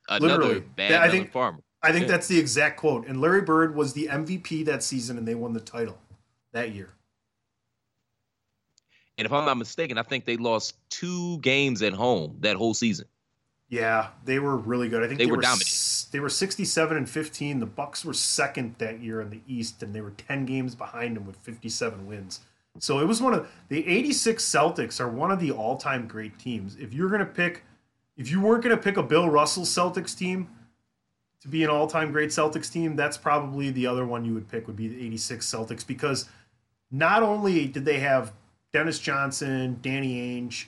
[0.10, 0.60] Another Literally.
[0.76, 1.60] bad I think, farmer.
[1.82, 2.12] I think Yeah.
[2.12, 3.08] that's the exact quote.
[3.08, 5.98] And Larry Bird was the MVP that season, and they won the title
[6.52, 6.90] that year.
[9.18, 12.74] And if I'm not mistaken, I think they lost two games at home that whole
[12.74, 13.06] season.
[13.70, 15.04] Yeah, they were really good.
[15.04, 15.68] I think They they, were were dominant.
[15.68, 17.60] s- They were 67 and 15.
[17.60, 21.16] The Bucks were second that year in the East, and they were 10 games behind
[21.16, 22.42] them with 57 wins.
[22.80, 26.76] So it was one of the 86 Celtics are one of the all-time great teams.
[26.76, 27.64] If you're gonna pick,
[28.18, 30.48] if you weren't gonna pick a Bill Russell Celtics team
[31.42, 34.68] to be an all-time great Celtics team, that's probably the other one you would pick
[34.68, 36.30] would be the 86 Celtics because
[36.92, 38.34] not only did they have
[38.72, 40.66] Dennis Johnson, Danny Ainge,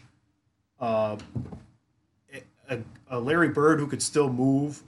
[0.80, 1.18] uh,
[2.70, 2.80] a,
[3.10, 4.84] a Larry Bird who could still move,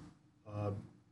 [0.52, 0.72] uh,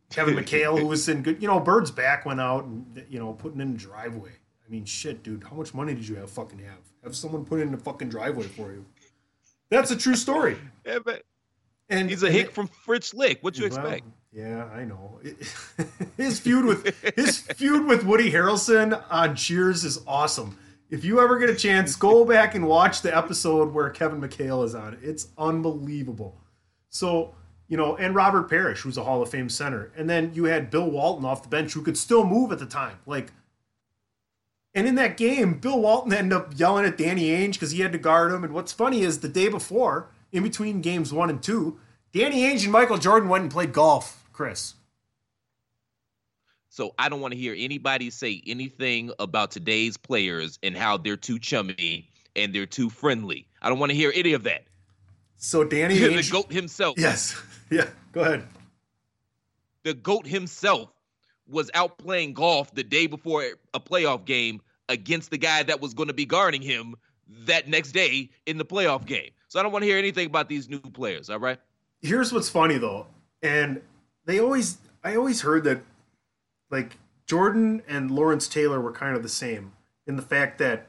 [0.09, 1.41] Kevin McHale who was in good.
[1.41, 4.31] You know, Bird's back went out and you know putting in a driveway.
[4.65, 6.29] I mean, shit, dude, how much money did you have?
[6.31, 8.85] Fucking have have someone put in a fucking driveway for you.
[9.69, 10.57] That's a true story.
[10.85, 11.23] Yeah, but
[11.89, 13.39] And he's a hick it- from French Lick.
[13.41, 14.05] What you well, expect?
[14.31, 15.21] Yeah, I know.
[16.17, 20.57] his feud with his feud with Woody Harrelson on Cheers is awesome.
[20.89, 24.65] If you ever get a chance, go back and watch the episode where Kevin McHale
[24.65, 24.97] is on.
[25.01, 26.35] It's unbelievable.
[26.89, 27.33] So,
[27.67, 29.91] you know, and Robert Parish, who's a Hall of Fame center.
[29.95, 32.65] And then you had Bill Walton off the bench who could still move at the
[32.65, 32.99] time.
[33.05, 33.31] Like
[34.75, 37.93] and in that game, Bill Walton ended up yelling at Danny Ainge because he had
[37.93, 38.43] to guard him.
[38.43, 41.79] And what's funny is the day before, in between games one and two,
[42.13, 44.21] Danny Ainge and Michael Jordan went and played golf.
[44.33, 44.73] Chris,
[46.67, 51.15] So I don't want to hear anybody say anything about today's players and how they're
[51.15, 53.47] too chummy and they're too friendly.
[53.61, 54.65] I don't want to hear any of that.
[55.37, 58.43] so Danny the Ainge, goat himself, yes, yeah, go ahead.
[59.83, 60.89] the goat himself,
[61.47, 63.43] was out playing golf the day before
[63.73, 66.95] a playoff game against the guy that was going to be guarding him
[67.45, 69.29] that next day in the playoff game.
[69.55, 71.29] So I don't want to hear anything about these new players.
[71.29, 71.57] All right.
[72.01, 73.07] Here's what's funny though,
[73.41, 73.81] and
[74.25, 75.79] they always, I always heard that,
[76.69, 79.71] like Jordan and Lawrence Taylor were kind of the same
[80.05, 80.87] in the fact that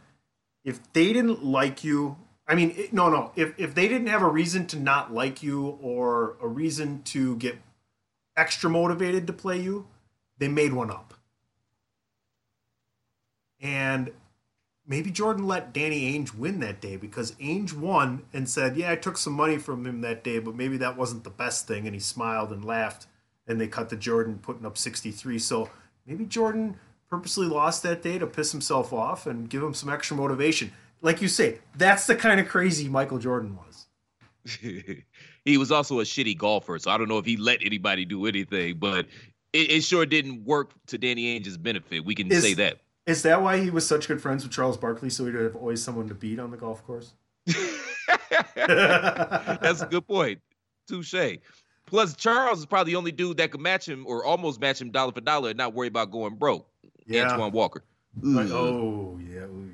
[0.65, 2.17] if they didn't like you,
[2.49, 5.79] I mean, no, no, if if they didn't have a reason to not like you
[5.81, 7.59] or a reason to get
[8.37, 9.87] extra motivated to play you,
[10.39, 11.15] they made one up.
[13.61, 14.11] And
[14.87, 18.97] maybe Jordan let Danny Ainge win that day because Ainge won and said, "Yeah, I
[18.97, 21.95] took some money from him that day, but maybe that wasn't the best thing." And
[21.95, 23.07] he smiled and laughed,
[23.47, 25.39] and they cut to Jordan putting up 63.
[25.39, 25.71] So
[26.07, 26.77] maybe Jordan
[27.09, 30.73] purposely lost that day to piss himself off and give him some extra motivation.
[31.03, 33.87] Like you say, that's the kind of crazy Michael Jordan was.
[35.45, 38.27] he was also a shitty golfer, so I don't know if he let anybody do
[38.27, 39.07] anything, but
[39.53, 42.05] it, it sure didn't work to Danny Ainge's benefit.
[42.05, 42.79] We can Is- say that.
[43.07, 45.11] Is that why he was such good friends with Charles Barkley?
[45.11, 47.13] So he'd have always someone to beat on the golf course.
[48.57, 50.41] That's a good point.
[50.89, 51.39] Touche.
[51.87, 54.91] Plus, Charles is probably the only dude that could match him or almost match him
[54.91, 56.69] dollar for dollar and not worry about going broke.
[57.07, 57.31] Yeah.
[57.31, 57.85] Antoine Walker.
[58.21, 59.71] Like, oh yeah, ooh,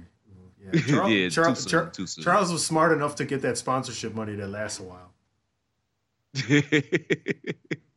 [0.62, 0.80] yeah.
[0.86, 4.34] Charles, Yeah, Char- too soon, Char- Charles was smart enough to get that sponsorship money
[4.34, 5.12] that lasts a while.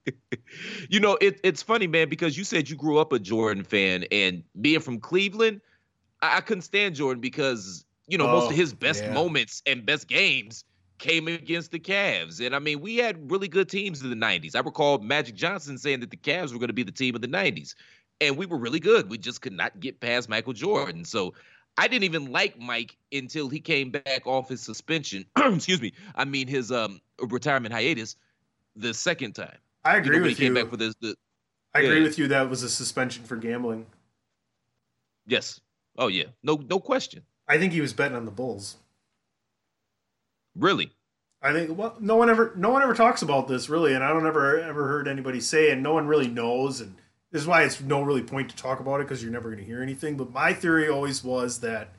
[0.89, 4.06] you know, it, it's funny, man, because you said you grew up a Jordan fan,
[4.12, 5.62] and being from Cleveland,
[6.22, 9.08] I, I couldn't stand Jordan because you know most Oh, of his best yeah.
[9.08, 10.63] moments and best games
[11.00, 14.56] came against the Cavs, and I mean we had really good teams in the '90s.
[14.56, 17.22] I recall Magic Johnson saying that the Cavs were going to be the team of
[17.22, 17.76] the '90s,
[18.22, 19.10] and we were really good.
[19.10, 21.34] We just could not get past Michael Jordan, so.
[21.78, 25.26] I didn't even like Mike until he came back off his suspension.
[25.38, 25.91] Excuse me.
[26.15, 28.15] I mean his um retirement hiatus
[28.76, 29.58] the second time.
[29.86, 30.63] I You agree know, with he came you.
[30.63, 31.15] back for this the
[31.74, 32.04] I agree yeah.
[32.04, 32.28] with you.
[32.30, 33.86] That was a suspension for gambling.
[35.26, 35.62] yes.
[35.98, 36.26] Oh yeah.
[36.43, 37.24] No no question.
[37.48, 38.78] I think he was betting on the Bulls.
[40.56, 40.91] Really.
[41.41, 44.10] I think well, no one ever, no one ever talks about this really, and I
[44.10, 46.82] don't ever ever heard anybody say, and no one really knows.
[46.82, 46.95] And
[47.32, 49.60] this is why it's no really point to talk about it because you're never going
[49.60, 50.17] to hear anything.
[50.17, 51.89] But my theory always was that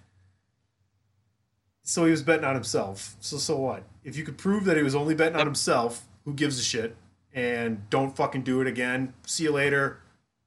[1.85, 3.14] so he was betting on himself.
[3.20, 3.85] So so what?
[4.03, 6.96] If you could prove that he was only betting on himself, who gives a shit?
[7.37, 9.12] And don't fucking do it again.
[9.27, 10.01] See you later.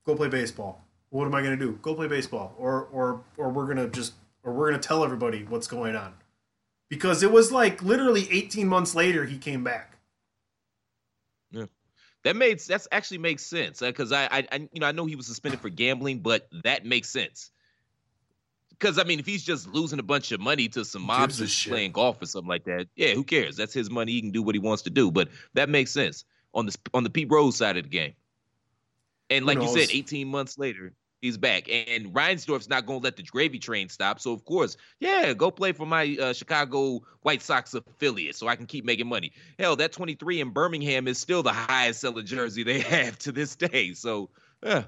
[0.05, 0.83] Go play baseball.
[1.11, 1.77] What am I going to do?
[1.83, 5.67] Go play baseball, or or or we're gonna just or we're gonna tell everybody what's
[5.67, 6.13] going on,
[6.89, 9.97] because it was like literally 18 months later he came back.
[11.51, 11.65] Yeah,
[12.23, 15.05] that made that's actually makes sense uh, because I, I I you know I know
[15.05, 17.51] he was suspended for gambling, but that makes sense
[18.79, 21.91] because I mean, if he's just losing a bunch of money to some mobsters playing
[21.91, 23.57] golf or something like that, yeah, who cares?
[23.57, 24.13] That's his money.
[24.13, 25.11] He can do what he wants to do.
[25.11, 26.23] But that makes sense
[26.53, 28.13] on the on the Pete Rose side of the game.
[29.29, 31.69] And like you said, 18 months later, he's back.
[31.69, 34.19] And Reinsdorf's not going to let the gravy train stop.
[34.19, 38.55] So of course, yeah, go play for my uh, Chicago White Sox affiliate so I
[38.55, 39.31] can keep making money.
[39.59, 43.55] Hell, that 23 in Birmingham is still the highest selling jersey they have to this
[43.55, 43.93] day.
[43.93, 44.29] So
[44.63, 44.85] yeah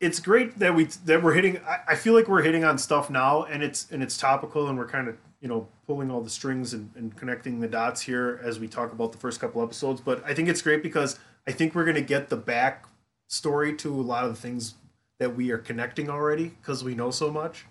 [0.00, 1.58] it's great that we that we're hitting.
[1.66, 4.76] I, I, feel like we're hitting on stuff now, and it's and it's topical, and
[4.78, 8.40] we're kind of you know pulling all the strings and, and connecting the dots here
[8.44, 10.00] as we talk about the first couple episodes.
[10.00, 12.86] But I think it's great because I think we're going to get the back
[13.28, 14.74] story to a lot of the things
[15.18, 17.64] that we are connecting already because we know so much.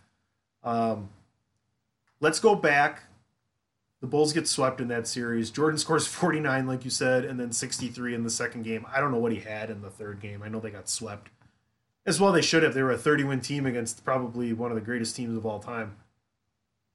[0.63, 1.09] Um,
[2.19, 3.03] let's go back.
[4.01, 5.51] The Bulls get swept in that series.
[5.51, 8.85] Jordan scores 49, like you said, and then 63 in the second game.
[8.91, 10.41] I don't know what he had in the third game.
[10.41, 11.29] I know they got swept
[12.05, 12.73] as well they should have.
[12.73, 15.59] They were a 30 win team against probably one of the greatest teams of all
[15.59, 15.95] time.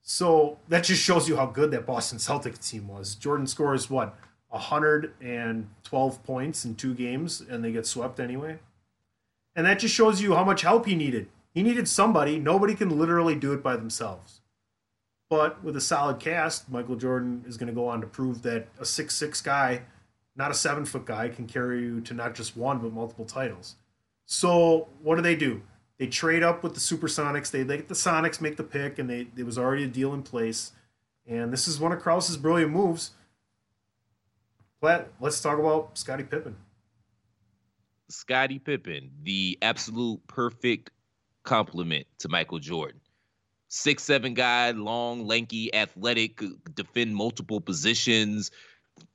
[0.02, 3.14] So that just shows you how good that Boston Celtics team was.
[3.14, 4.16] Jordan scores what
[4.48, 8.58] 112 points in two games, and they get swept anyway.
[9.54, 11.28] And that just shows you how much help he needed.
[11.52, 12.38] He needed somebody.
[12.38, 14.40] Nobody can literally do it by themselves.
[15.28, 18.68] But with a solid cast, Michael Jordan is going to go on to prove that
[18.80, 19.82] a six-six guy,
[20.34, 23.76] not a seven foot guy, can carry you to not just one but multiple titles.
[24.32, 25.60] So what do they do?
[25.98, 27.50] They trade up with the Supersonics.
[27.50, 30.22] They let the Sonics make the pick, and they there was already a deal in
[30.22, 30.70] place.
[31.26, 33.10] And this is one of Krause's brilliant moves.
[34.80, 36.56] Let's talk about Scottie Pippen.
[38.08, 40.90] Scottie Pippen, the absolute perfect
[41.42, 43.00] complement to Michael Jordan.
[43.66, 46.40] Six seven guy, long, lanky, athletic,
[46.74, 48.52] defend multiple positions,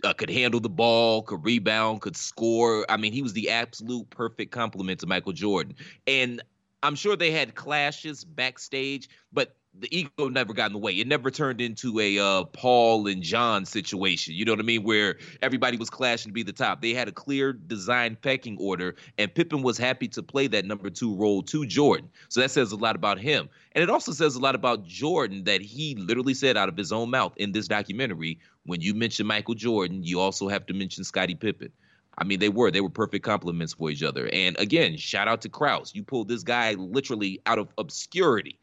[0.04, 2.86] uh, could handle the ball, could rebound, could score.
[2.90, 5.76] I mean, he was the absolute perfect complement to Michael Jordan.
[6.08, 6.42] And
[6.84, 10.94] I'm sure they had clashes backstage, but the ego never got in the way.
[10.94, 14.34] It never turned into a uh, Paul and John situation.
[14.34, 14.84] You know what I mean?
[14.84, 16.82] Where everybody was clashing to be the top.
[16.82, 20.90] They had a clear design pecking order, and Pippen was happy to play that number
[20.90, 22.10] two role to Jordan.
[22.30, 23.50] So that says a lot about him.
[23.74, 26.92] And it also says a lot about Jordan that he literally said out of his
[26.92, 31.04] own mouth in this documentary when you mention Michael Jordan, you also have to mention
[31.04, 31.72] Scottie Pippen.
[32.18, 34.30] I mean, they were they were perfect complements for each other.
[34.32, 35.94] And again, shout out to Krause.
[35.94, 38.58] You pulled this guy literally out of obscurity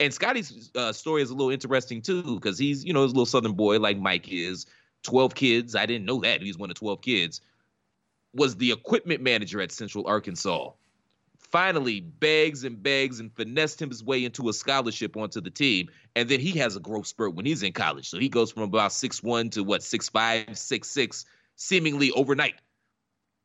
[0.00, 3.26] and Scottie's uh, story is a little interesting too because he's you know his little
[3.26, 4.66] southern boy like Mike is.
[5.02, 5.76] Twelve kids.
[5.76, 7.40] I didn't know that he's one of twelve kids.
[8.34, 10.70] Was the equipment manager at Central Arkansas.
[11.50, 15.88] Finally, begs and begs and finessed him his way into a scholarship onto the team,
[16.14, 18.08] and then he has a growth spurt when he's in college.
[18.08, 21.24] So he goes from about six one to what six five, six six,
[21.56, 22.54] seemingly overnight,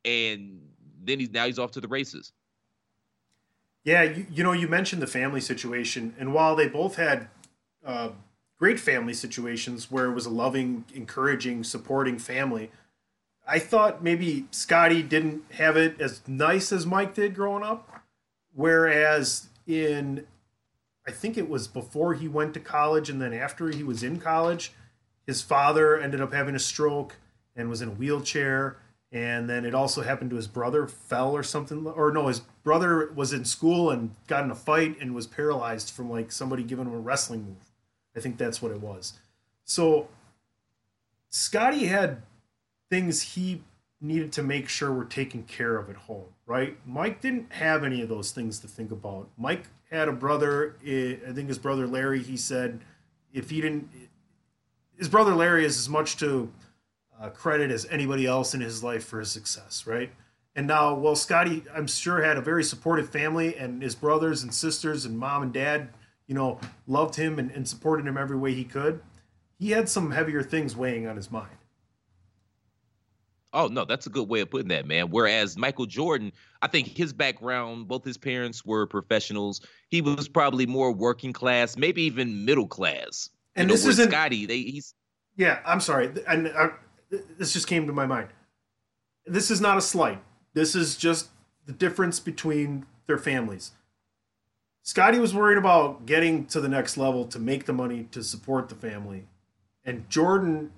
[0.04, 0.62] and
[1.04, 2.32] then he's now he's off to the races.
[3.84, 7.28] Yeah, you, you know, you mentioned the family situation, and while they both had
[7.84, 8.10] uh,
[8.60, 12.72] great family situations where it was a loving, encouraging, supporting family,
[13.48, 17.90] I thought maybe Scottie didn't have it as nice as Mike did growing up.
[18.54, 20.26] Whereas in,
[21.08, 24.20] I think it was before he went to college and then after he was in
[24.20, 24.72] college,
[25.28, 27.16] his father ended up having a stroke
[27.56, 28.78] and was in a wheelchair
[29.12, 33.12] and then it also happened to his brother fell or something or no his brother
[33.16, 36.86] was in school and got in a fight and was paralyzed from like somebody giving
[36.86, 37.72] him a wrestling move
[38.16, 39.14] i think that's what it was
[39.64, 40.08] so
[41.30, 42.22] Scottie had
[42.90, 43.62] things he
[44.02, 48.02] needed to make sure were taken care of at home right mike didn't have any
[48.02, 52.22] of those things to think about mike had a brother i think his brother larry
[52.22, 52.82] he said
[53.34, 53.90] if he didn't
[54.98, 56.52] his brother larry is as much to
[57.20, 60.12] uh, credit as anybody else in his life for his success, right?
[60.56, 64.54] And now, well, Scottie, I'm sure, had a very supportive family, and his brothers and
[64.54, 65.90] sisters and mom and dad,
[66.28, 69.02] you know, loved him and, and supported him every way he could.
[69.60, 71.58] He had some heavier things weighing on his mind.
[73.56, 75.10] Oh no, that's a good way of putting that, man.
[75.10, 79.62] Whereas Michael Jordan, I think his background, both his parents were professionals.
[79.90, 83.30] He was probably more working class, maybe even middle class.
[83.56, 84.46] And you know, this isn't Scottie.
[84.46, 84.94] They he's
[85.38, 85.60] yeah.
[85.66, 86.70] I'm sorry, and uh,
[87.38, 88.28] this just came to my mind.
[89.26, 90.22] This is not a slight.
[90.54, 91.30] This is just
[91.66, 93.72] the difference between their families.
[94.84, 98.70] Scottie was worried about getting to the next level to make the money to support
[98.70, 99.26] the family.
[99.84, 100.72] And Jordan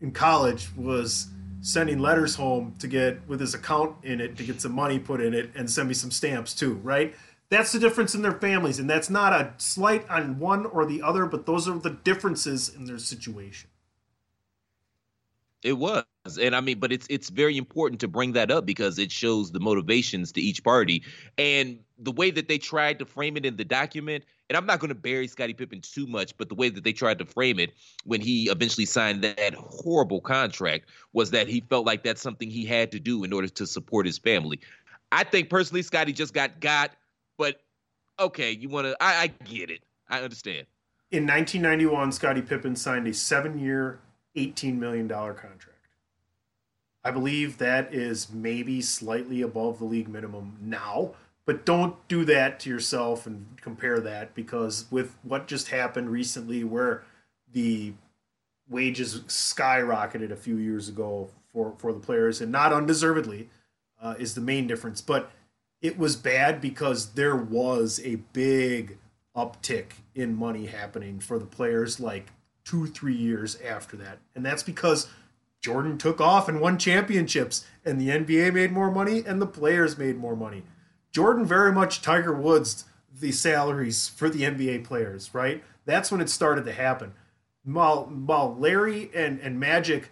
[0.00, 1.28] in college was
[1.60, 5.20] sending letters home to get with his account in it to get some money put
[5.20, 7.14] in it and send me some stamps too, right?
[7.50, 8.78] That's the difference in their families.
[8.78, 12.74] And that's not a slight on one or the other, but those are the differences
[12.74, 13.68] in their situation.
[15.62, 16.04] It was.
[16.40, 19.50] And I mean, but it's it's very important to bring that up because it shows
[19.50, 21.02] the motivations to each party.
[21.36, 24.80] And the way that they tried to frame it in the document, and I'm not
[24.80, 27.58] going to bury Scottie Pippen too much, but the way that they tried to frame
[27.58, 27.72] it
[28.04, 32.64] when he eventually signed that horrible contract was that he felt like that's something he
[32.64, 34.60] had to do in order to support his family.
[35.12, 36.92] I think personally, Scottie just got got,
[37.36, 37.60] but
[38.18, 39.82] okay, you want to, I, I get it.
[40.08, 40.66] I understand.
[41.10, 44.00] In 1991, Scottie Pippen signed a seven year,
[44.36, 45.66] $18 million contract.
[47.02, 51.14] I believe that is maybe slightly above the league minimum now,
[51.50, 56.62] but don't do that to yourself and compare that because with what just happened recently,
[56.62, 57.02] where
[57.52, 57.92] the
[58.68, 63.48] wages skyrocketed a few years ago for, for the players and not undeservedly,
[64.00, 65.00] uh, is the main difference.
[65.00, 65.32] But
[65.82, 68.98] it was bad because there was a big
[69.36, 72.28] uptick in money happening for the players like
[72.64, 74.20] two, three years after that.
[74.36, 75.08] And that's because
[75.60, 79.98] Jordan took off and won championships, and the NBA made more money, and the players
[79.98, 80.62] made more money.
[81.12, 82.84] Jordan very much Tiger Woods
[83.18, 85.62] the salaries for the NBA players, right?
[85.84, 87.12] That's when it started to happen.
[87.64, 90.10] While, while Larry and, and Magic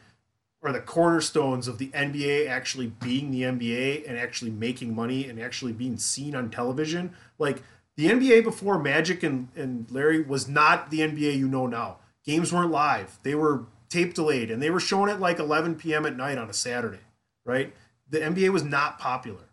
[0.63, 5.41] are the cornerstones of the NBA actually being the NBA and actually making money and
[5.41, 7.63] actually being seen on television, like
[7.97, 11.99] the NBA before Magic and, and Larry was not the NBA you know now.
[12.25, 13.19] Games weren't live.
[13.23, 16.05] They were tape delayed, and they were shown at like 11 p.m.
[16.05, 17.01] at night on a Saturday,
[17.45, 17.73] right?
[18.11, 19.48] The NBA was not popular.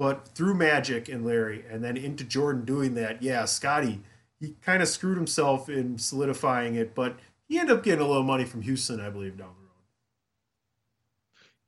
[0.00, 4.00] But through Magic and Larry, and then into Jordan doing that, yeah, Scottie,
[4.40, 8.22] he kind of screwed himself in solidifying it, but he ended up getting a little
[8.22, 9.66] money from Houston, I believe, down the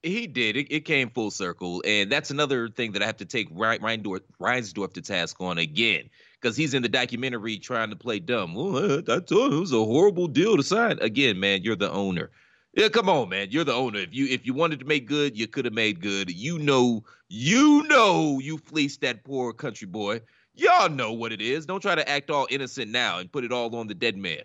[0.09, 0.15] road.
[0.15, 0.57] He did.
[0.57, 3.83] It, it came full circle, and that's another thing that I have to take Ryan
[3.83, 6.09] Reinsdorf to task on again
[6.41, 8.55] because he's in the documentary trying to play dumb.
[8.55, 10.99] Well, I told him it was a horrible deal to sign.
[11.03, 12.31] Again, man, you're the owner.
[12.75, 13.49] Yeah, come on, man.
[13.51, 13.99] You're the owner.
[13.99, 16.31] If you if you wanted to make good, you could have made good.
[16.31, 20.23] You know, you know, you fleeced that poor country boy.
[20.55, 21.67] Y'all know what it is.
[21.67, 24.43] Don't try to act all innocent now and put it all on the dead man.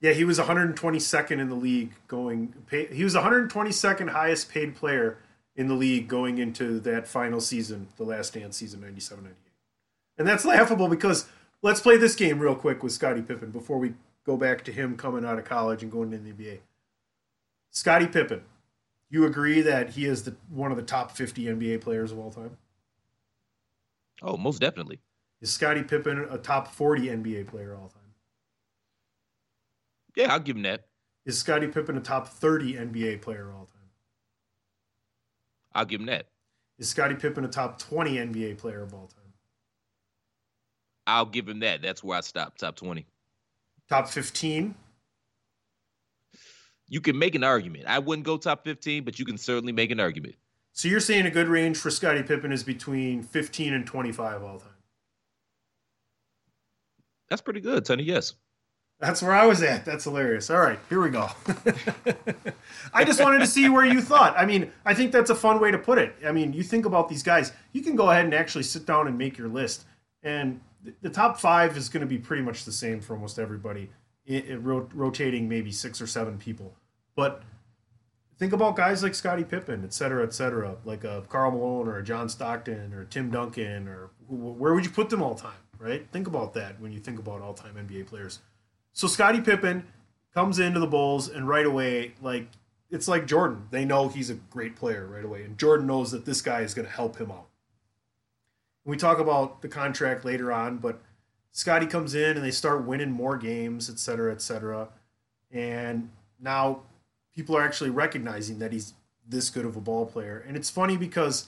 [0.00, 2.54] Yeah, he was 122nd in the league going.
[2.70, 5.18] He was 122nd highest paid player
[5.56, 9.36] in the league going into that final season, the Last Dance season, 97 98.
[10.18, 11.26] And that's laughable because
[11.62, 14.96] let's play this game real quick with Scottie Pippen before we go back to him
[14.96, 16.58] coming out of college and going to the NBA.
[17.76, 18.42] Scottie Pippen,
[19.10, 22.30] you agree that he is the one of the top 50 NBA players of all
[22.30, 22.56] time?
[24.22, 24.98] Oh, most definitely.
[25.42, 28.14] Is Scottie Pippen a top 40 NBA player all time?
[30.16, 30.86] Yeah, I'll give him that.
[31.26, 33.90] Is Scottie Pippen a top 30 NBA player all time?
[35.74, 36.28] I'll give him that.
[36.78, 39.34] Is Scottie Pippen a top 20 NBA player of all time?
[41.06, 41.82] I'll give him that.
[41.82, 42.56] That's where I stop.
[42.56, 43.04] Top 20.
[43.86, 44.74] Top 15?
[46.88, 47.84] You can make an argument.
[47.86, 50.36] I wouldn't go top 15, but you can certainly make an argument.
[50.72, 54.58] So you're saying a good range for Scottie Pippen is between 15 and 25 all
[54.60, 54.68] time?
[57.28, 58.04] That's pretty good, Tony.
[58.04, 58.34] Yes.
[58.98, 59.84] That's where I was at.
[59.84, 60.48] That's hilarious.
[60.48, 61.28] All right, here we go.
[62.94, 64.34] I just wanted to see where you thought.
[64.38, 66.14] I mean, I think that's a fun way to put it.
[66.26, 69.06] I mean, you think about these guys, you can go ahead and actually sit down
[69.06, 69.84] and make your list.
[70.22, 70.60] And
[71.02, 73.90] the top five is going to be pretty much the same for almost everybody,
[74.26, 76.74] it, it, rotating maybe six or seven people.
[77.14, 77.42] But
[78.38, 81.98] think about guys like Scottie Pippen, et cetera, et cetera, like a Karl Malone or
[81.98, 86.06] a John Stockton or Tim Duncan, or where would you put them all time, right?
[86.10, 88.40] Think about that when you think about all time NBA players.
[88.92, 89.86] So Scottie Pippen
[90.34, 92.48] comes into the Bulls and right away, like
[92.90, 93.66] it's like Jordan.
[93.70, 96.74] They know he's a great player right away, and Jordan knows that this guy is
[96.74, 97.46] going to help him out
[98.86, 101.02] we talk about the contract later on, but
[101.56, 104.88] Scottie comes in and they start winning more games, et cetera, et cetera.
[105.50, 106.82] And now
[107.34, 108.92] people are actually recognizing that he's
[109.26, 110.44] this good of a ball player.
[110.46, 111.46] And it's funny because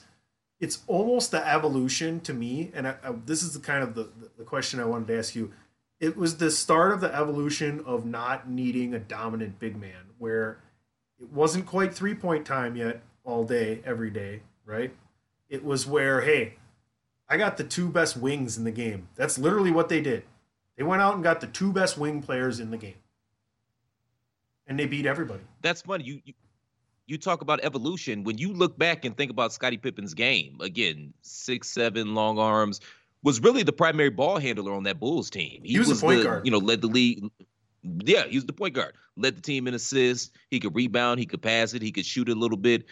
[0.59, 2.71] it's almost the evolution to me.
[2.73, 5.35] And I, I, this is the kind of the, the question I wanted to ask
[5.35, 5.51] you.
[5.99, 10.57] It was the start of the evolution of not needing a dominant big man, where
[11.21, 14.91] it wasn't quite three point time yet all day, every day, right?
[15.49, 16.55] It was where, hey,
[17.29, 19.07] I got the two best wings in the game.
[19.15, 20.23] That's literally what they did.
[20.77, 22.95] They went out and got the two best wing players in the game.
[24.65, 25.41] And they beat everybody.
[25.61, 26.05] That's funny.
[26.05, 26.33] You, you
[27.09, 28.23] you talk about evolution.
[28.23, 32.81] When you look back and think about Scottie Pippen's game, again, six, seven, long arms,
[33.23, 35.61] was really the primary ball handler on that Bulls team.
[35.63, 36.45] He, he was, was, the point the, guard.
[36.45, 37.29] You know, led the league.
[37.83, 38.93] Yeah, he was the point guard.
[39.17, 40.29] Led the team in assists.
[40.51, 41.19] He could rebound.
[41.19, 41.81] He could pass it.
[41.81, 42.85] He could shoot a little bit.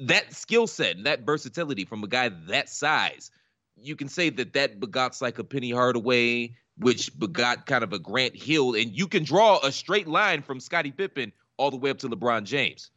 [0.00, 3.30] That skill set and that versatility from a guy that size,
[3.76, 7.98] you can say that that begots like a Penny Hardaway, which begot kind of a
[7.98, 11.90] Grant Hill, and you can draw a straight line from Scottie Pippen all the way
[11.90, 12.90] up to LeBron James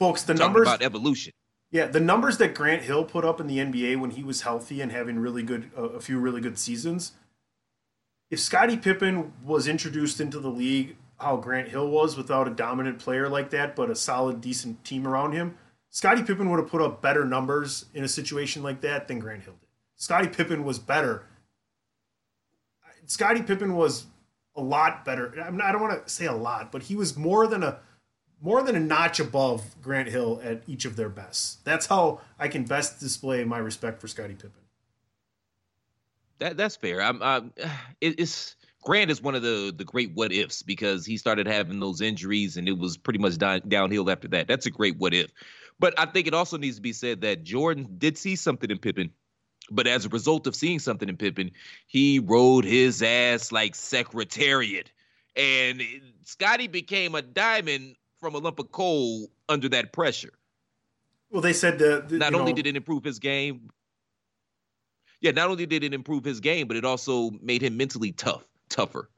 [0.00, 0.22] folks.
[0.24, 1.32] The numbers about evolution.
[1.70, 4.80] Yeah, the numbers that Grant Hill put up in the NBA when he was healthy
[4.80, 7.12] and having really good uh, a few really good seasons.
[8.28, 12.98] If Scottie Pippen was introduced into the league how Grant Hill was without a dominant
[12.98, 15.56] player like that, but a solid, decent team around him,
[15.90, 19.42] Scottie Pippen would have put up better numbers in a situation like that than Grant
[19.42, 19.68] Hill did.
[19.96, 21.26] Scottie Pippen was better.
[23.06, 24.06] Scottie Pippen was
[24.56, 25.34] a lot better.
[25.42, 27.80] I don't want to say a lot, but he was more than a
[28.42, 31.58] more than a notch above Grant Hill at each of their bests.
[31.64, 34.52] That's how I can best display my respect for Scottie Pippen.
[36.38, 37.02] That that's fair.
[37.02, 37.52] I'm, I'm
[38.00, 41.80] it, it's Grant is one of the the great what ifs because he started having
[41.80, 44.46] those injuries and it was pretty much down, downhill after that.
[44.48, 45.30] That's a great what if.
[45.80, 48.78] But I think it also needs to be said that Jordan did see something in
[48.78, 49.10] Pippen.
[49.70, 51.52] But as a result of seeing something in Pippen,
[51.86, 54.92] he rode his ass like secretariat.
[55.36, 55.82] And
[56.24, 60.32] Scottie became a diamond from a lump of coal under that pressure.
[61.30, 63.70] Well, they said that not only know, did it improve his game,
[65.20, 68.44] yeah, not only did it improve his game, but it also made him mentally tough,
[68.68, 69.08] tougher.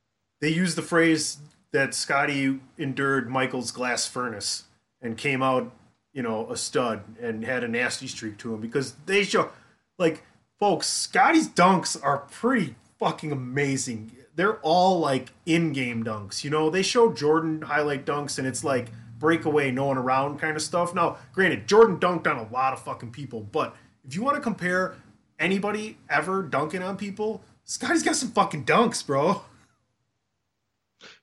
[0.41, 1.39] They used the phrase
[1.73, 4.65] that Scottie endured Michael's glass furnace
[5.01, 5.73] and came out,
[6.13, 9.51] you know, a stud and had a nasty streak to him because they show,
[9.99, 10.25] like,
[10.59, 16.45] folks, Scottie's dunks are pretty fucking amazing they're all like in-game dunks.
[16.45, 18.89] You know, they show Jordan highlight dunks, and it's like
[19.19, 20.95] breakaway, no one around kind of stuff.
[20.95, 24.43] Now, granted, Jordan dunked on a lot of fucking people, but if you want to
[24.43, 24.97] compare
[25.39, 29.43] anybody ever dunking on people, Scottie's got some fucking dunks, bro.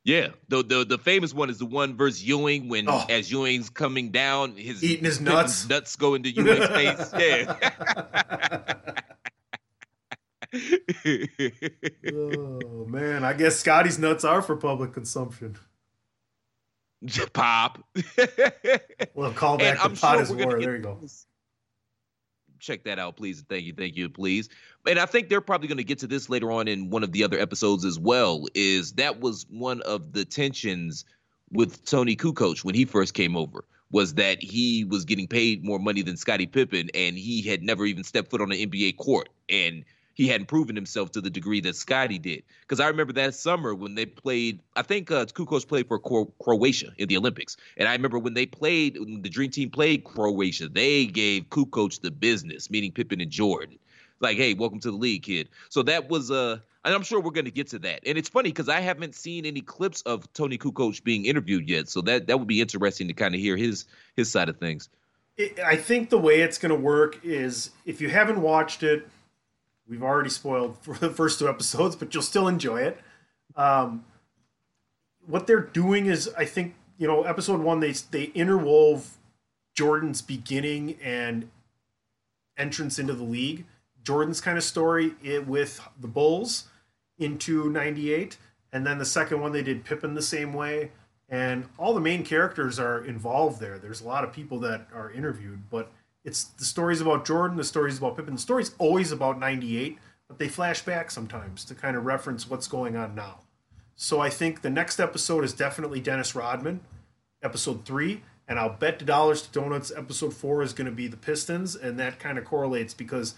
[0.06, 3.06] Yeah, the the the famous one is the one versus Ewing when oh.
[3.10, 7.14] as Ewing's coming down, his eating his nuts, nuts go into Ewing's face.
[10.52, 12.12] Yeah.
[12.12, 15.58] oh man, I guess Scottie's nuts are for public consumption.
[17.34, 17.84] Pop.
[19.14, 20.60] well, call back the pot sure is war.
[20.60, 21.00] There you go.
[22.60, 23.44] Check that out, please.
[23.48, 24.50] Thank you, thank you, please.
[24.86, 27.12] And I think they're probably going to get to this later on in one of
[27.12, 28.46] the other episodes as well.
[28.54, 31.06] Is that was one of the tensions
[31.52, 35.80] with Toni Kukoc when he first came over was that he was getting paid more
[35.80, 39.30] money than Scottie Pippen, and he had never even stepped foot on an NBA court.
[39.50, 39.84] And
[40.20, 42.44] he hadn't proven himself to the degree that Scottie did.
[42.60, 46.92] Because I remember that summer when they played, I think uh, Kukoc played for Croatia
[46.98, 47.56] in the Olympics.
[47.78, 52.02] And I remember when they played, when the Dream Team played Croatia, they gave Kukoc
[52.02, 53.80] the business, meaning Pippen and Jordan.
[54.20, 55.48] Like, hey, welcome to the league, kid.
[55.70, 58.02] So that was, uh, and I'm sure we're going to get to that.
[58.06, 61.88] And it's funny because I haven't seen any clips of Toni Kukoc being interviewed yet.
[61.88, 63.86] So that, that would be interesting to kind of hear his
[64.18, 64.90] his side of things.
[65.66, 69.08] I think the way it's going to work is if you haven't watched it,
[69.90, 73.00] We've already spoiled for the first two episodes, but you'll still enjoy it.
[73.56, 74.06] Um,
[75.26, 79.16] what they're doing is, I think, you know, episode one they they interwove
[79.76, 81.50] Jordan's beginning and
[82.58, 83.66] entrance into the league,
[84.04, 86.66] Jordan's kind of story it, with the Bulls
[87.18, 88.38] into '98,
[88.72, 90.92] and then the second one they did Pippen the same way,
[91.30, 93.78] and all the main characters are involved there.
[93.78, 95.92] There's a lot of people that are interviewed, but
[96.24, 98.36] it's the stories about Jordan, the stories about Pippen.
[98.36, 99.98] The story's always about 98,
[100.28, 103.40] but they flash back sometimes to kind of reference what's going on now.
[103.96, 106.82] So I think the next episode is definitely Dennis Rodman,
[107.44, 108.24] episode three.
[108.48, 111.76] And I'll bet the dollars to donuts episode four is going to be the Pistons.
[111.76, 113.36] And that kind of correlates because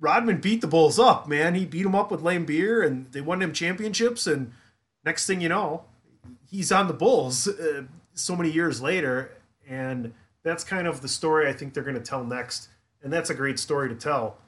[0.00, 1.54] Rodman beat the Bulls up, man.
[1.54, 4.26] He beat them up with Laimbeer, and they won them championships.
[4.26, 4.52] And
[5.04, 5.84] next thing you know,
[6.50, 7.84] he's on the Bulls uh,
[8.14, 9.32] so many years later.
[9.68, 10.12] And
[10.46, 12.68] that's kind of the story I think they're going to tell next.
[13.02, 14.38] And that's a great story to tell.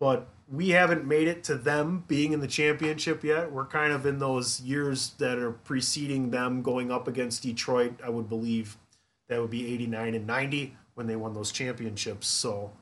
[0.00, 3.52] But we haven't made it to them being in the championship yet.
[3.52, 8.08] We're kind of in those years that are preceding them going up against Detroit, I
[8.08, 8.76] would believe.
[9.28, 12.26] That would be 89 and 90 when they won those championships.
[12.26, 12.72] So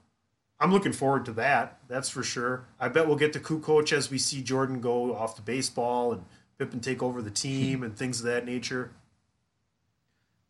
[0.58, 1.78] I'm looking forward to that.
[1.86, 2.64] That's for sure.
[2.80, 6.24] I bet we'll get to Kukoc as we see Jordan go off to baseball and
[6.58, 8.92] Pippen take over the team and things of that nature.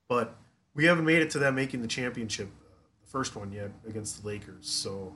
[0.09, 0.37] But
[0.79, 2.49] we haven't made it to them making the championship,
[3.05, 4.71] the first one yet against the Lakers.
[4.71, 5.13] So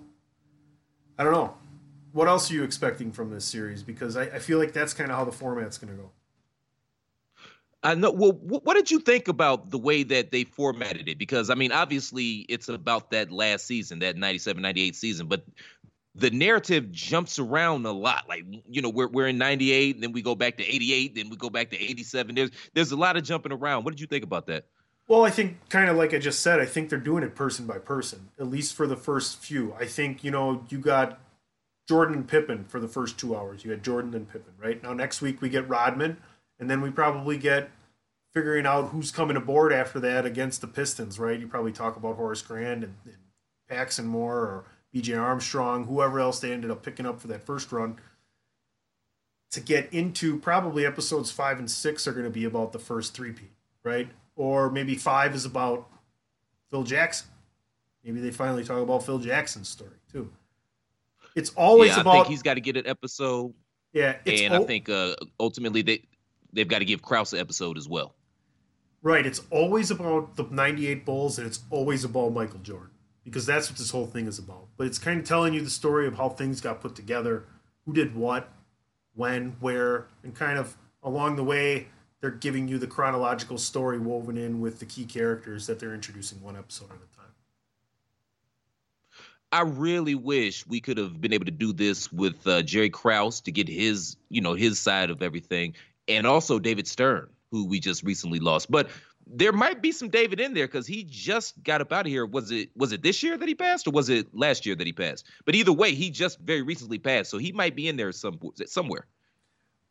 [1.17, 1.55] I don't know.
[2.11, 3.85] What else are you expecting from this series?
[3.85, 6.11] Because I, I feel like that's kind of how the format's going to go.
[7.85, 8.11] I know.
[8.11, 11.17] Well, what did you think about the way that they formatted it?
[11.17, 15.45] Because I mean, obviously, it's about that last season, that 97, 98 season, but
[16.17, 18.29] the narrative jumps around a lot.
[18.29, 21.37] Like, you know, we're we're in 98, then we go back to 88, then we
[21.37, 22.35] go back to 87.
[22.35, 23.85] There's there's a lot of jumping around.
[23.85, 24.67] What did you think about that?
[25.09, 27.67] Well, I think kind of like I just said, I think they're doing it person
[27.67, 29.75] by person, at least for the first few.
[29.79, 31.21] I think, you know, you got
[31.89, 33.65] Jordan and Pippen for the first two hours.
[33.65, 34.83] You had Jordan and Pippen, right?
[34.83, 36.19] Now next week we get Rodman
[36.59, 37.71] and then we probably get
[38.33, 41.39] figuring out who's coming aboard after that against the Pistons, right?
[41.39, 43.17] You probably talk about Horace Grant and, and
[43.69, 47.73] Paxson Moore or BJ Armstrong, whoever else they ended up picking up for that first
[47.73, 47.99] run.
[49.51, 53.13] To get into probably episodes five and six are going to be about the first
[53.13, 53.51] three-peat,
[53.85, 54.09] right?
[54.43, 55.89] Or maybe five is about
[56.69, 57.29] Phil Jackson.
[58.03, 60.33] Maybe they finally talk about Phil Jackson's story too.
[61.37, 62.13] It's always yeah, I about.
[62.13, 63.55] think he's got to get an episode.
[63.93, 66.03] Yeah, and I think uh, ultimately they
[66.53, 68.17] they've got to give Krause an episode as well.
[69.01, 69.25] Right.
[69.25, 72.91] It's always about the 98 Bulls and it's always about Michael Jordan
[73.25, 74.67] because that's what this whole thing is about.
[74.77, 77.45] But it's kind of telling you the story of how things got put together,
[77.87, 78.49] who did what,
[79.15, 81.89] when, where, and kind of along the way,
[82.23, 86.41] they're giving you the chronological story woven in with the key characters that they're introducing
[86.41, 87.27] one episode at a time.
[89.51, 93.43] I really wish we could have been able to do this with uh, Jerry Krause
[93.43, 95.75] to get his, you know, his side of everything
[96.09, 98.71] and also David Stern, who we just recently lost.
[98.71, 98.89] But
[99.27, 102.25] there might be some David in there because he just got up out of here.
[102.25, 104.87] Was it was it this year that he passed, or was it last year that
[104.87, 105.27] he passed?
[105.45, 108.39] But either way, he just very recently passed, so he might be in there some
[108.67, 109.07] somewhere.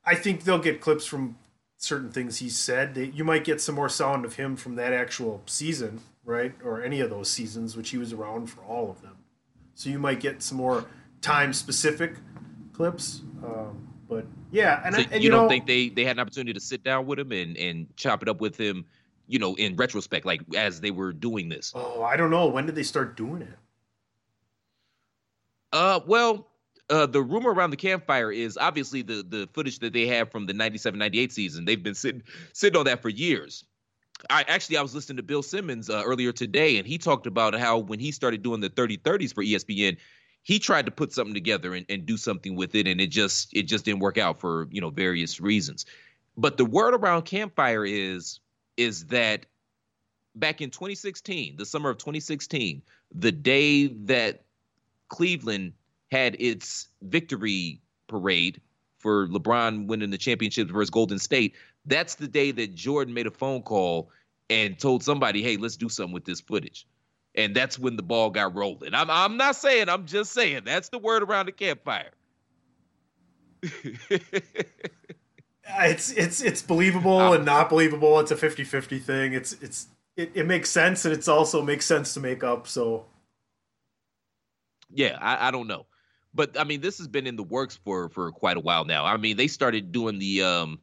[0.06, 1.36] I think they'll get clips from
[1.82, 3.12] certain things he said.
[3.14, 7.02] You might get some more sound of him from that actual season, right, or any
[7.02, 9.18] of those seasons, which he was around for all of them.
[9.74, 10.86] So you might get some more
[11.22, 12.14] time specific
[12.74, 13.22] clips.
[13.44, 16.18] Um, but yeah, and, so I, and you, you, don't know, think they they had
[16.18, 18.86] an opportunity to sit down with him and and chop it up with him,
[19.28, 21.74] you know, in retrospect, like as they were doing this?
[21.76, 22.48] Oh, I don't know.
[22.48, 23.58] When did they start doing it?
[25.74, 26.51] Uh, well,
[26.90, 30.46] uh, the rumor around the campfire is obviously the the footage that they have from
[30.46, 31.66] the 97-98 season.
[31.66, 32.24] They've been sitting
[32.54, 33.64] sitting on that for years.
[34.30, 37.56] I actually I was listening to Bill Simmons uh, earlier today, and he talked about
[37.56, 39.98] how when he started doing the 30-30s for ESPN,
[40.44, 43.54] he tried to put something together and, and do something with it and it just
[43.54, 45.86] it just didn't work out for you know various reasons
[46.38, 48.40] but the word around campfire is
[48.78, 49.46] is that
[50.36, 52.82] back in 2016 the summer of 2016
[53.14, 54.44] the day that
[55.10, 55.74] cleveland
[56.12, 58.62] had its victory parade
[58.98, 61.56] for lebron winning the championship versus golden state
[61.86, 64.10] that's the day that jordan made a phone call
[64.50, 66.86] and told somebody hey let's do something with this footage
[67.36, 68.94] and that's when the ball got rolling.
[68.94, 72.12] I'm I'm not saying, I'm just saying that's the word around the campfire.
[75.64, 78.20] it's it's it's believable and not believable.
[78.20, 79.34] It's a 50-50 thing.
[79.34, 79.88] It's it's
[80.18, 82.68] it, it makes sense and it's also makes sense to make up.
[82.68, 83.06] So
[84.94, 85.86] yeah, I, I don't know.
[86.34, 89.06] But I mean, this has been in the works for for quite a while now.
[89.06, 90.80] I mean, they started doing the um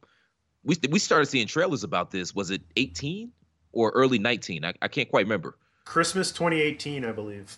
[0.63, 2.35] we we started seeing trailers about this.
[2.35, 3.31] Was it 18
[3.71, 4.65] or early 19?
[4.65, 5.57] I, I can't quite remember.
[5.85, 7.57] Christmas 2018, I believe.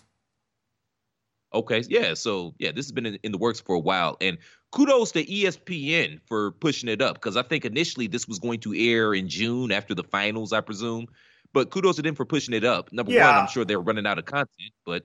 [1.54, 2.14] Okay, yeah.
[2.14, 4.38] So yeah, this has been in, in, the works for a while, and
[4.70, 8.74] kudos to ESPN for pushing it up because I think initially this was going to
[8.74, 11.08] air in June after the finals, I presume.
[11.52, 12.90] But kudos to them for pushing it up.
[12.90, 13.30] Number yeah.
[13.30, 15.04] one, I'm sure they're running out of content, but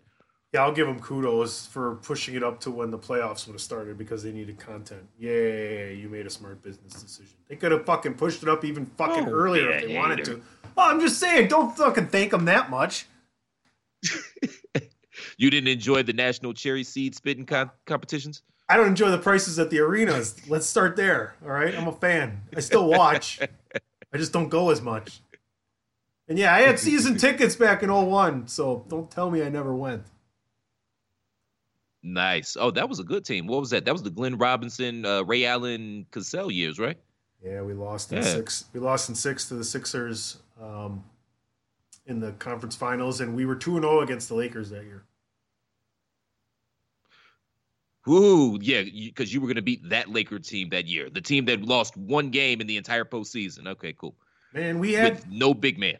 [0.58, 3.62] yeah, I'll give them kudos for pushing it up to when the playoffs would have
[3.62, 5.04] started because they needed content.
[5.20, 7.36] Yay, you made a smart business decision.
[7.48, 10.00] They could have fucking pushed it up even fucking oh, earlier yeah, if they yeah,
[10.00, 10.42] wanted to.
[10.76, 13.06] Well, I'm just saying, don't fucking thank them that much.
[15.38, 17.46] you didn't enjoy the national cherry seed spitting
[17.86, 18.42] competitions?
[18.68, 20.50] I don't enjoy the prices at the arenas.
[20.50, 21.36] Let's start there.
[21.44, 22.42] All right, I'm a fan.
[22.56, 23.40] I still watch.
[24.14, 25.22] I just don't go as much.
[26.28, 29.76] And yeah, I had season tickets back in 01, so don't tell me I never
[29.76, 30.04] went.
[32.04, 32.56] Nice.
[32.60, 33.48] Oh, that was a good team.
[33.48, 33.86] What was that?
[33.86, 36.98] That was the Glenn Robinson, uh, Ray Allen, Cassell years, right?
[37.44, 38.24] Yeah, we lost in yeah.
[38.24, 38.66] six.
[38.74, 40.38] We lost in six to the Sixers.
[40.62, 41.04] Um,
[42.08, 45.04] in the conference finals, and we were 2 and 0 against the Lakers that year.
[48.10, 51.20] Ooh, yeah, because you, you, were going to beat that Laker team that year, the
[51.20, 53.68] team that lost one game in the entire postseason.
[53.68, 54.16] Okay, cool.
[54.54, 55.98] Man, we had With no big man.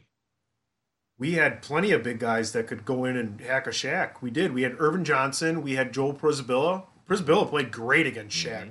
[1.20, 4.22] We had plenty of big guys that could go in and hack a Shaq.
[4.22, 4.54] We did.
[4.54, 5.64] We had Ervin Johnson.
[5.64, 6.84] We had Joel Przybyla.
[7.10, 8.62] Przybyla played great against Shaq.
[8.62, 8.70] Mm-hmm.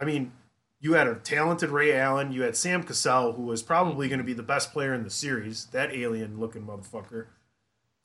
[0.00, 0.32] I mean,
[0.80, 2.32] you had a talented Ray Allen.
[2.32, 5.10] You had Sam Cassell, who was probably going to be the best player in the
[5.10, 5.66] series.
[5.66, 7.26] That alien-looking motherfucker.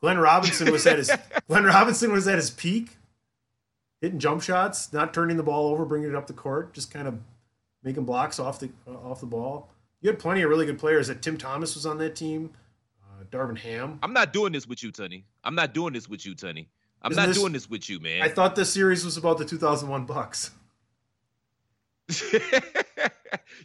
[0.02, 1.10] Glenn Robinson was at his
[1.48, 2.98] Glenn Robinson was at his peak,
[4.02, 7.08] hitting jump shots, not turning the ball over, bringing it up the court, just kind
[7.08, 7.20] of
[7.82, 9.70] making blocks off the uh, off the ball.
[10.02, 11.08] You had plenty of really good players.
[11.08, 12.52] That Tim Thomas was on that team.
[13.36, 14.00] Darvin Ham.
[14.02, 15.24] I'm not doing this with you, Tunney.
[15.44, 16.68] I'm not doing this with you, Tunney.
[17.02, 18.22] I'm Isn't not this, doing this with you, man.
[18.22, 20.52] I thought this series was about the 2001 Bucks.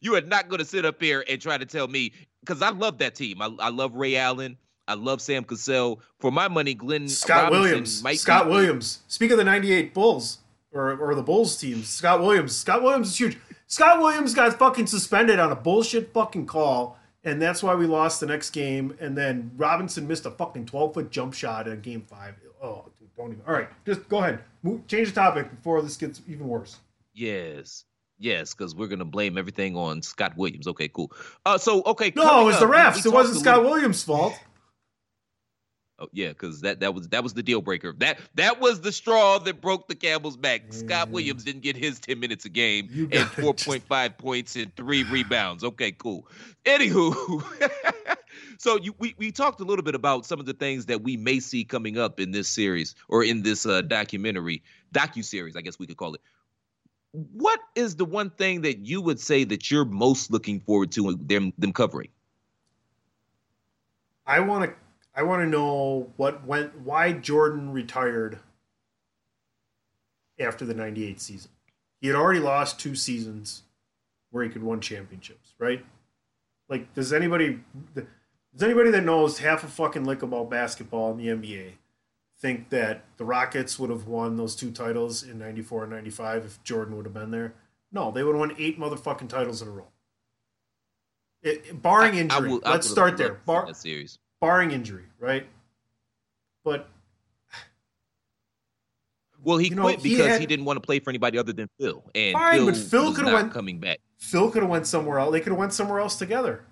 [0.01, 2.71] you are not going to sit up here and try to tell me because I
[2.71, 3.41] love that team.
[3.41, 4.57] I, I love Ray Allen.
[4.89, 6.01] I love Sam Cassell.
[6.19, 8.03] For my money, Glenn Scott Robinson Williams.
[8.03, 9.01] Might Scott be- Williams.
[9.09, 10.39] Speak of the '98 Bulls
[10.73, 11.83] or or the Bulls team.
[11.85, 12.57] Scott Williams.
[12.57, 13.39] Scott Williams is huge.
[13.67, 18.21] Scott Williams got fucking suspended on a bullshit fucking call, and that's why we lost
[18.21, 18.97] the next game.
[19.01, 22.35] And then Robinson missed a fucking 12 foot jump shot in game five.
[22.63, 23.43] Oh, dude, don't even.
[23.47, 24.41] All right, just go ahead.
[24.63, 26.79] Move, change the topic before this gets even worse.
[27.15, 27.85] Yes.
[28.19, 30.67] Yes, because we're gonna blame everything on Scott Williams.
[30.67, 31.11] Okay, cool.
[31.47, 32.13] Uh, so okay.
[32.15, 33.07] No, it was up, the refs.
[33.07, 33.73] It wasn't Scott little...
[33.73, 34.35] Williams' fault.
[36.01, 37.95] Oh yeah, because that that was that was the deal breaker.
[37.99, 40.69] That that was the straw that broke the camel's back.
[40.69, 40.75] Mm.
[40.75, 44.75] Scott Williams didn't get his ten minutes a game and four point five points and
[44.77, 45.63] three rebounds.
[45.63, 46.27] Okay, cool.
[46.65, 47.45] Anywho,
[48.59, 51.19] so you, we we talked a little bit about some of the things that we
[51.19, 54.63] may see coming up in this series or in this uh, documentary
[54.95, 56.23] docu series, I guess we could call it
[57.13, 61.17] what is the one thing that you would say that you're most looking forward to
[61.17, 62.09] them them covering?
[64.27, 64.77] I want to
[65.15, 68.39] I want to know what went why Jordan retired
[70.39, 71.51] after the 98 season.
[72.01, 73.63] He had already lost two seasons
[74.31, 75.85] where he could win championships, right?
[76.69, 77.61] Like does anybody
[77.95, 81.73] does anybody that knows half a fucking lick about basketball in the NBA
[82.41, 86.65] think that the Rockets would have won those two titles in 94 and 95 if
[86.65, 87.55] Jordan would have been there.
[87.93, 89.89] No, they would have won eight motherfucking titles in a row.
[91.43, 93.35] It, barring injury, I, I will, let's start there.
[93.45, 94.19] Bar, series.
[94.41, 95.47] Barring injury, right?
[96.65, 96.89] But
[99.43, 101.39] well, he you know, quit because he, had, he, didn't want to play for anybody
[101.39, 104.01] other than Phil, and fine, Phil but Phil could have went coming back.
[104.19, 105.33] Phil could have went somewhere else.
[105.33, 106.65] They could have went somewhere else together.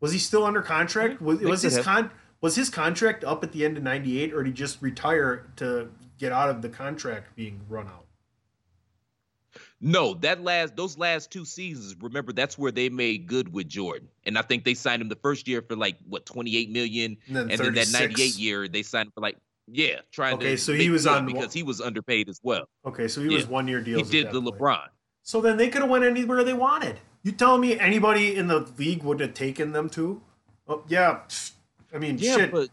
[0.00, 1.22] Was he still under contract?
[1.22, 2.10] Was, was his con?
[2.40, 5.90] Was his contract up at the end of '98, or did he just retire to
[6.18, 8.03] get out of the contract being run out?
[9.86, 14.08] No, that last those last two seasons, remember that's where they made good with Jordan.
[14.24, 17.36] And I think they signed him the first year for like what 28 million and
[17.36, 20.58] then, and then that 98 year they signed him for like yeah, trying okay, to
[20.58, 22.66] so he was on because he was underpaid as well.
[22.86, 23.36] Okay, so he yeah.
[23.36, 23.98] was one year deal.
[23.98, 24.58] He did the point.
[24.58, 24.86] LeBron.
[25.22, 26.98] So then they could have went anywhere they wanted.
[27.22, 30.20] You telling me anybody in the league would have taken them to?
[30.66, 31.20] Oh, yeah,
[31.94, 32.52] I mean, yeah, shit.
[32.52, 32.70] but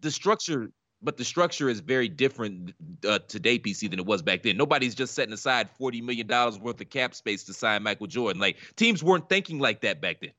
[0.00, 0.70] the structure,
[1.04, 2.74] but the structure is very different
[3.06, 4.56] uh, today, PC, than it was back then.
[4.56, 8.40] Nobody's just setting aside forty million dollars worth of cap space to sign Michael Jordan.
[8.40, 10.32] Like teams weren't thinking like that back then.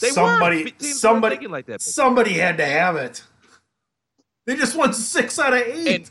[0.00, 1.80] They somebody, somebody, like that.
[1.80, 2.40] somebody then.
[2.40, 3.22] had to have it.
[4.46, 5.88] They just won six out of eight.
[5.88, 6.10] And,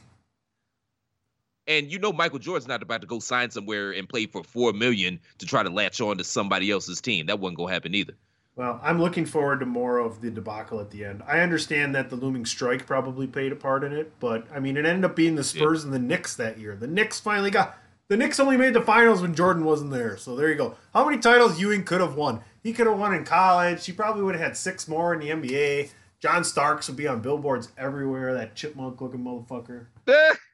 [1.68, 4.72] and you know Michael Jordan's not about to go sign somewhere and play for four
[4.72, 7.26] million to try to latch on to somebody else's team.
[7.26, 8.14] That wasn't gonna happen either.
[8.56, 11.24] Well, I'm looking forward to more of the debacle at the end.
[11.26, 14.78] I understand that the looming strike probably played a part in it, but I mean,
[14.78, 15.86] it ended up being the Spurs yeah.
[15.86, 16.76] and the Knicks that year.
[16.76, 17.76] The Knicks finally got
[18.10, 20.18] the Knicks only made the finals when Jordan wasn't there.
[20.18, 20.76] So there you go.
[20.94, 22.42] How many titles Ewing could have won?
[22.62, 23.86] He could have won in college.
[23.86, 25.90] He probably would have had six more in the NBA.
[26.20, 28.34] John Starks would be on billboards everywhere.
[28.34, 29.88] That chipmunk looking motherfucker.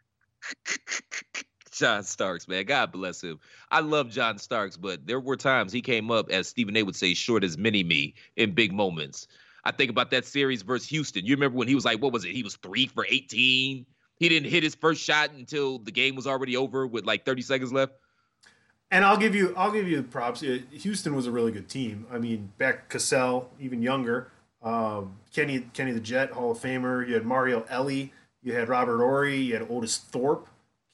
[1.79, 2.65] John Starks, man.
[2.65, 3.39] God bless him.
[3.71, 6.95] I love John Starks, but there were times he came up, as Stephen A would
[6.95, 9.27] say, short as mini me in big moments.
[9.63, 11.25] I think about that series versus Houston.
[11.25, 12.31] You remember when he was like, what was it?
[12.31, 13.85] He was three for 18.
[14.17, 17.41] He didn't hit his first shot until the game was already over with like 30
[17.41, 17.93] seconds left.
[18.91, 20.41] And I'll give you, I'll give you props.
[20.41, 22.07] Houston was a really good team.
[22.11, 24.31] I mean, back Cassell, even younger.
[24.61, 27.07] Um, Kenny, Kenny the Jet, Hall of Famer.
[27.07, 28.11] You had Mario Elie.
[28.43, 29.37] You had Robert Horry.
[29.37, 30.49] You had Otis Thorpe.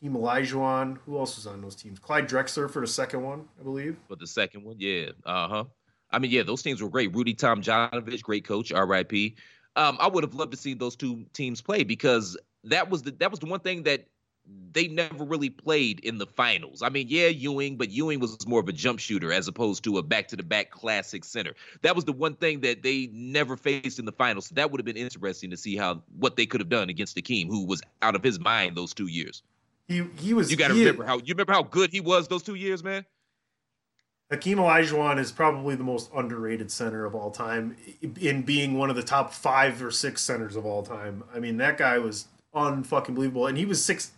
[0.06, 0.98] Hakeem Olajuwon.
[1.06, 2.00] Who else was on those teams?
[2.00, 3.98] Clyde Drexler for the second one, I believe.
[4.08, 5.10] For the second one, yeah.
[5.26, 5.64] Uh huh.
[6.12, 7.14] I mean, yeah, those teams were great.
[7.16, 9.36] Rudy Tomjanovich, great coach, R.I.P.
[9.76, 13.12] Um, I would have loved to see those two teams play because that was the
[13.12, 14.08] that was the one thing that
[14.74, 16.84] they never really played in the finals.
[16.84, 19.98] I mean, yeah, Ewing, but Ewing was more of a jump shooter as opposed to
[19.98, 21.56] a back to the back classic center.
[21.82, 24.46] That was the one thing that they never faced in the finals.
[24.46, 27.18] So that would have been interesting to see how what they could have done against
[27.18, 29.42] Hakeem, who was out of his mind those two years.
[29.88, 30.50] He he was.
[30.52, 33.06] You got to remember how you remember how good he was those two years, man.
[34.32, 37.78] Hakeem Olajuwon is probably the most underrated center of all time
[38.20, 41.24] in being one of the top five or six centers of all time.
[41.34, 44.12] I mean, that guy was unfucking believable, and he was six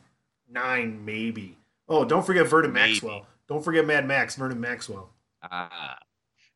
[0.50, 1.58] nine maybe.
[1.90, 3.28] Oh, don't forget Vernon Maxwell.
[3.48, 5.10] Don't forget Mad Max, Vernon Maxwell.
[5.44, 5.98] Ah,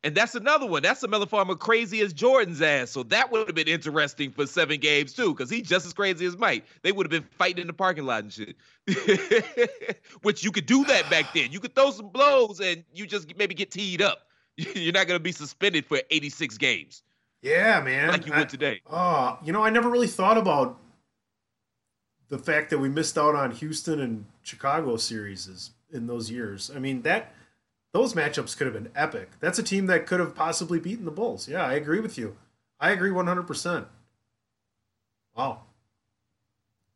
[0.04, 0.82] and that's another one.
[0.82, 2.90] That's a Miller Farmer crazy as Jordan's ass.
[2.90, 6.26] So that would have been interesting for seven games too, because he's just as crazy
[6.26, 6.64] as Mike.
[6.82, 8.56] They would have been fighting in the parking lot and shit.
[10.22, 11.52] Which you could do that back then.
[11.52, 14.26] You could throw some blows and you just maybe get teed up.
[14.56, 17.02] You're not going to be suspended for 86 games.
[17.40, 18.08] Yeah, man.
[18.08, 18.80] Like you would today.
[18.90, 20.78] Oh, you know, I never really thought about
[22.28, 26.70] the fact that we missed out on Houston and Chicago series in those years.
[26.74, 27.34] I mean, that
[27.92, 29.30] those matchups could have been epic.
[29.40, 31.48] That's a team that could have possibly beaten the Bulls.
[31.48, 32.36] Yeah, I agree with you.
[32.80, 33.86] I agree 100%.
[35.36, 35.62] Wow.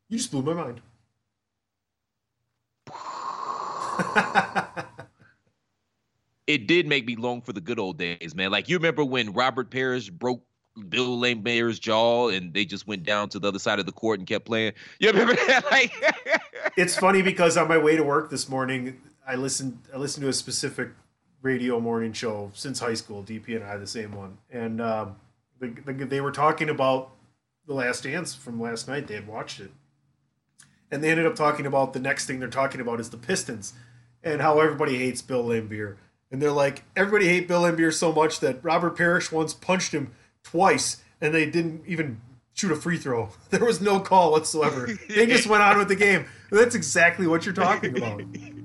[0.08, 0.80] You just blew my mind.
[6.46, 8.50] it did make me long for the good old days, man.
[8.50, 10.42] Like you remember when Robert Parish broke
[10.88, 14.18] Bill Laimbeer's jaw and they just went down to the other side of the court
[14.18, 14.72] and kept playing.
[14.98, 15.64] You remember that?
[15.70, 15.92] Like
[16.76, 20.28] It's funny because on my way to work this morning, I listened I listened to
[20.28, 20.90] a specific
[21.42, 23.22] radio morning show since high school.
[23.22, 25.16] DP and I the same one, and um,
[25.58, 27.10] the, the, they were talking about
[27.66, 29.06] the Last Dance from last night.
[29.06, 29.70] They had watched it,
[30.90, 33.72] and they ended up talking about the next thing they're talking about is the Pistons
[34.22, 35.96] and how everybody hates Bill Laimbeer.
[36.30, 40.12] And they're like, everybody hate Bill Laimbeer so much that Robert Parish once punched him
[40.42, 42.20] twice, and they didn't even
[42.52, 43.28] shoot a free throw.
[43.50, 44.88] There was no call whatsoever.
[45.08, 46.26] they just went on with the game.
[46.50, 48.22] That's exactly what you're talking about.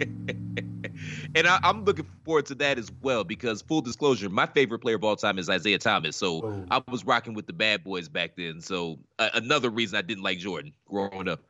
[1.34, 4.96] and I, am looking forward to that as well because full disclosure, my favorite player
[4.96, 6.16] of all time is Isiah Thomas.
[6.16, 6.64] So oh.
[6.70, 8.60] I was rocking with the bad boys back then.
[8.60, 11.40] So uh, another reason I didn't like Jordan growing up.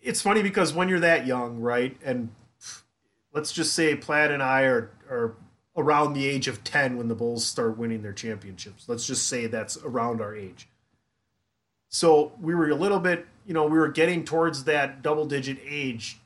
[0.00, 2.30] It's funny because when you're that young, right, and
[3.32, 5.34] let's just say Platt and I are are
[5.76, 8.88] around the age of 10 when the Bulls start winning their championships.
[8.88, 10.68] Let's just say that's around our age.
[11.88, 15.58] So we were a little bit, you know, we were getting towards that double digit
[15.64, 16.18] age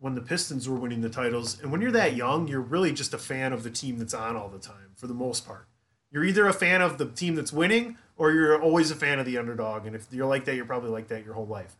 [0.00, 1.60] when the Pistons were winning the titles.
[1.60, 4.36] And when you're that young, you're really just a fan of the team that's on
[4.36, 5.66] all the time for the most part.
[6.10, 9.26] You're either a fan of the team that's winning or you're always a fan of
[9.26, 9.86] the underdog.
[9.86, 11.76] And if you're like that, you're probably like that your whole life.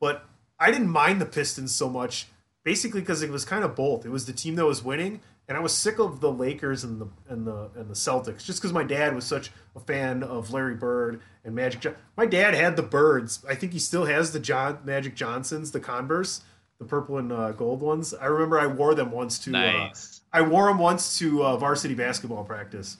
[0.00, 0.24] But
[0.58, 2.26] I didn't mind the Pistons so much
[2.64, 4.04] basically because it was kind of both.
[4.04, 7.00] It was the team that was winning, and I was sick of the Lakers and
[7.00, 10.52] the and the and the Celtics just because my dad was such a fan of
[10.52, 11.80] Larry Bird and Magic.
[11.80, 13.44] John- my dad had the Birds.
[13.48, 16.42] I think he still has the John Magic Johnsons, the Converse,
[16.82, 18.12] the purple and uh, gold ones.
[18.14, 19.50] I remember I wore them once to.
[19.50, 20.20] Uh, nice.
[20.32, 22.96] Uh, I wore them once to uh, varsity basketball practice.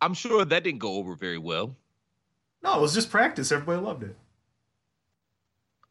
[0.00, 1.76] I'm sure that didn't go over very well.
[2.62, 3.52] No, it was just practice.
[3.52, 4.16] Everybody loved it.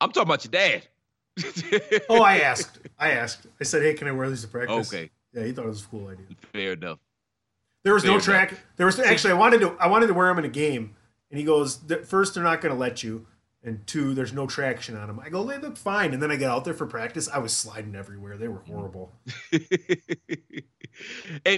[0.02, 0.88] I'm talking about your dad.
[2.10, 2.80] oh, I asked.
[3.00, 3.48] I asked.
[3.60, 5.10] I said, "Hey, can I wear these to practice?" Okay.
[5.34, 6.26] Yeah, he thought it was a cool idea.
[6.54, 7.00] Fair enough.
[7.84, 8.52] There was Fair no track.
[8.52, 8.64] Enough.
[8.78, 9.32] There was actually.
[9.32, 9.76] I wanted to.
[9.80, 10.96] I wanted to wear them in a game,
[11.30, 13.26] and he goes, first, they're not going to let you,
[13.66, 16.36] and two, there's no traction on them." I go, "They look fine." And then I
[16.36, 17.28] get out there for practice.
[17.28, 18.38] I was sliding everywhere.
[18.38, 19.12] They were horrible.
[19.52, 19.64] and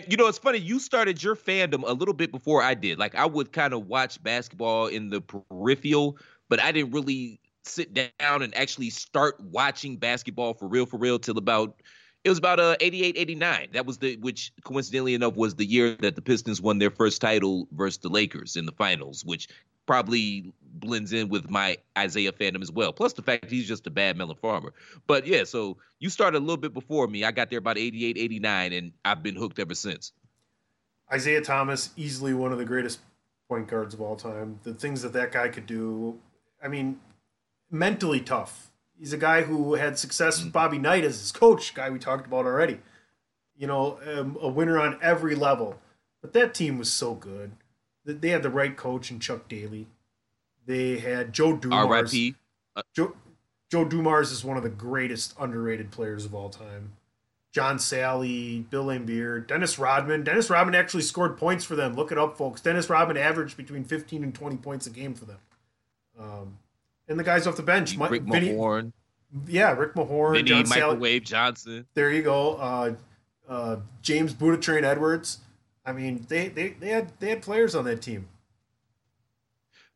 [0.09, 0.59] you know, it's funny.
[0.59, 2.97] You started your fandom a little bit before I did.
[2.97, 6.17] Like I would kind of watch basketball in the peripheral,
[6.49, 11.19] but I didn't really sit down and actually start watching basketball for real, for real,
[11.19, 11.81] till about
[12.23, 15.95] it was about uh 88 89 that was the which coincidentally enough was the year
[16.01, 19.47] that the pistons won their first title versus the lakers in the finals which
[19.88, 23.89] probably blends in with my Isiah fandom as well plus the fact he's just a
[23.89, 24.73] bad melon farmer
[25.07, 28.15] but yeah so you started a little bit before me i got there about 88
[28.15, 30.11] 89 and i've been hooked ever since
[31.11, 32.99] Isiah thomas easily one of the greatest
[33.49, 36.19] point guards of all time the things that that guy could do
[36.63, 36.99] i mean
[37.69, 38.71] mentally tough.
[38.97, 42.25] He's a guy who had success with Bobby Knight as his coach, guy we talked
[42.25, 42.79] about already.
[43.55, 45.79] You know, um, a winner on every level.
[46.21, 47.51] But that team was so good.
[48.07, 49.87] They had the right coach in Chuck Daly.
[50.65, 51.87] They had Joe Dumars.
[51.87, 52.35] R.I.P.
[52.75, 53.15] Uh, Joe,
[53.69, 56.93] Joe Dumars is one of the greatest underrated players of all time.
[57.51, 60.23] John Salley, Bill Laimbeer, Dennis Rodman.
[60.23, 61.95] Dennis Rodman actually scored points for them.
[61.95, 62.61] Look it up, folks.
[62.61, 65.39] Dennis Rodman averaged between 15 and 20 points a game for them.
[66.19, 66.59] Um,
[67.07, 67.97] and the guys off the bench.
[67.97, 68.91] Rick Vinny, Mahorn.
[69.47, 70.33] Yeah, Rick Mahorn.
[70.33, 71.87] Vinny John Microwave Johnson.
[71.93, 72.55] There you go.
[72.55, 72.95] Uh,
[73.47, 75.39] uh, James Buddha Train Edwards.
[75.88, 78.27] I mean, they, they, they had they had players on that team.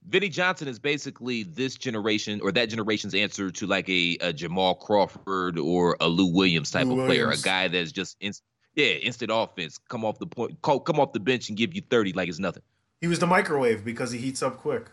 [0.08, 4.74] Vinny Johnson is basically this generation or that generation's answer to like a, a Jamal
[4.74, 8.42] Crawford or a Lou Williams type Lou of player, a guy that's just inst-
[8.74, 12.14] yeah instant offense, come off the point, come off the bench and give you thirty
[12.14, 12.64] like it's nothing.
[13.02, 14.88] He was the microwave because he heats up quick.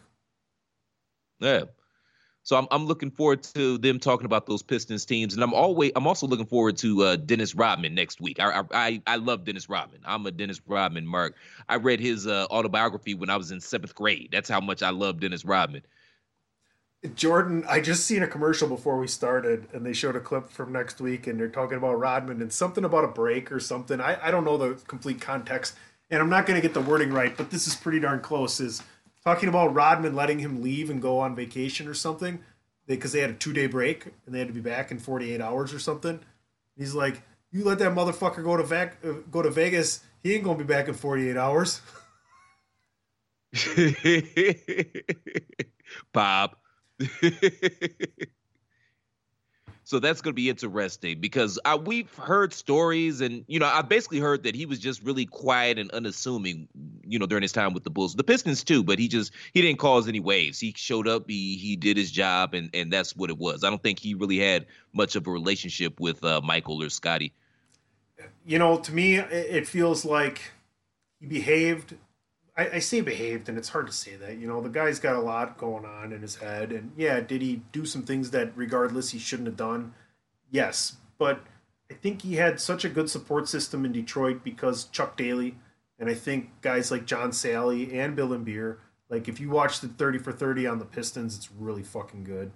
[1.38, 1.64] Yeah.
[2.49, 5.92] So I'm I'm looking forward to them talking about those Pistons teams, and I'm always
[5.94, 8.40] I'm also looking forward to uh, Dennis Rodman next week.
[8.40, 10.01] I, I I love Dennis Rodman.
[10.07, 11.36] I'm a Dennis Rodman mark.
[11.68, 14.30] I read his uh, autobiography when I was in seventh grade.
[14.32, 15.82] That's how much I love Dennis Rodman.
[17.14, 20.72] Jordan, I just seen a commercial before we started, and they showed a clip from
[20.72, 24.01] next week, and they're talking about Rodman and something about a break or something.
[24.01, 25.76] I, I don't know the complete context,
[26.11, 28.59] and I'm not going to get the wording right, but this is pretty darn close.
[28.59, 28.82] Is
[29.29, 32.39] talking about Rodman letting him leave and go on vacation or something
[32.87, 34.99] because they, they, had a two day break and they had to be back in
[34.99, 36.20] 48 hours or something.
[36.79, 37.20] He's like,
[37.53, 40.01] You let that motherfucker go to Vac- uh, go to Vegas.
[40.22, 41.83] He ain't gonna be back in 48 hours.
[46.12, 46.57] Bob.
[49.89, 53.80] so that's going to be interesting because I, we've heard stories, and you know, I
[53.80, 56.68] basically heard that he was just really quiet and unassuming,
[57.07, 58.84] you know, during his time with the Bulls, the Pistons too.
[58.84, 60.61] But he just he didn't cause any waves.
[60.61, 63.64] He showed up, he he did his job, and and that's what it was.
[63.64, 67.32] I don't think he really had much of a relationship with uh, Michael or Scottie.
[68.45, 70.53] You know, to me, it feels like
[71.18, 71.95] he behaved
[72.59, 74.38] I, I say behaved, and it's hard to say that.
[74.38, 77.40] You know, the guy's got a lot going on in his head, and yeah, did
[77.40, 79.94] he do some things that, regardless, he shouldn't have done?
[80.50, 81.40] Yes, but
[81.90, 85.54] I think he had such a good support system in Detroit because Chuck Daly,
[85.98, 88.78] and I think guys like John Salley and Bill Laimbeer.
[89.09, 92.50] Like if you watch the thirty for thirty on the Pistons, it's really fucking good.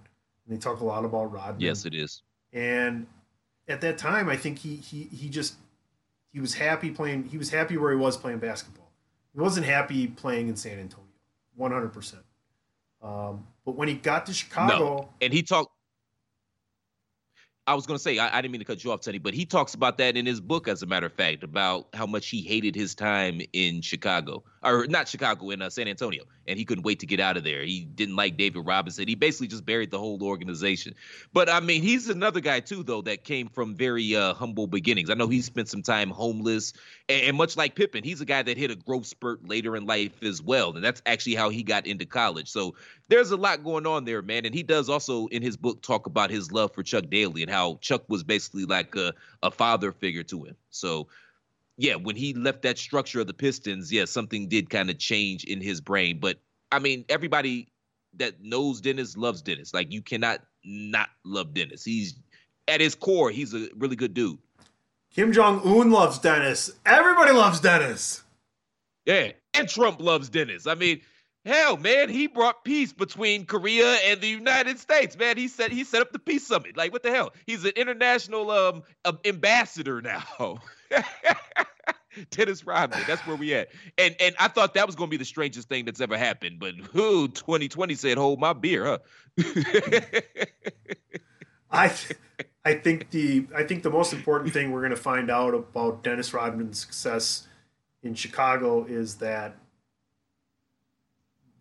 [0.45, 1.61] And they talk a lot about Rodman.
[1.61, 2.21] Yes, it is.
[2.51, 3.07] And
[3.67, 5.55] at that time, I think he he he just
[6.31, 7.23] he was happy playing.
[7.25, 8.82] He was happy where he was playing basketball.
[9.33, 11.07] He wasn't happy playing in San Antonio,
[11.59, 12.15] 100%.
[13.01, 14.77] Um, but when he got to Chicago.
[14.77, 15.09] No.
[15.21, 15.71] And he talked.
[17.65, 19.33] I was going to say, I, I, didn't mean to cut you off, Tony, but
[19.33, 22.27] he talks about that in his book, as a matter of fact, about how much
[22.27, 26.65] he hated his time in Chicago, or not Chicago, in uh, San Antonio, and he
[26.65, 27.63] couldn't wait to get out of there.
[27.63, 29.07] He didn't like David Robinson.
[29.07, 30.95] He basically just buried the whole organization.
[31.33, 35.09] But I mean, he's another guy too, though, that came from very uh, humble beginnings.
[35.09, 36.73] I know he spent some time homeless,
[37.09, 39.85] and, and much like Pippen, he's a guy that hit a growth spurt later in
[39.85, 42.49] life as well, and that's actually how he got into college.
[42.49, 42.75] So
[43.09, 44.45] there's a lot going on there, man.
[44.45, 47.51] And he does also in his book talk about his love for Chuck Daly and
[47.51, 50.55] how Chuck was basically like a, a father figure to him.
[50.69, 51.07] So
[51.77, 55.43] yeah, when he left that structure of the Pistons, yeah, something did kind of change
[55.43, 56.19] in his brain.
[56.19, 56.37] But
[56.71, 57.67] I mean, everybody
[58.17, 59.73] that knows Dennis loves Dennis.
[59.73, 61.83] Like you cannot not love Dennis.
[61.83, 62.15] He's
[62.67, 64.37] at his core, he's a really good dude.
[65.13, 66.71] Kim Jong Un loves Dennis.
[66.85, 68.23] Everybody loves Dennis.
[69.05, 70.65] Yeah, and Trump loves Dennis.
[70.65, 71.01] I mean,
[71.45, 75.17] hell, man, he brought peace between Korea and the United States.
[75.17, 76.77] Man, he said he set up the peace summit.
[76.77, 77.33] Like, what the hell?
[77.45, 78.83] He's an international um,
[79.25, 80.23] ambassador now.
[82.29, 83.01] Dennis Rodman.
[83.07, 83.69] That's where we at.
[83.97, 86.59] And and I thought that was gonna be the strangest thing that's ever happened.
[86.59, 88.99] But who 2020 said, hold my beer, huh?
[91.71, 91.91] I
[92.65, 96.33] I think the I think the most important thing we're gonna find out about Dennis
[96.33, 97.47] Rodman's success
[98.03, 99.57] in Chicago is that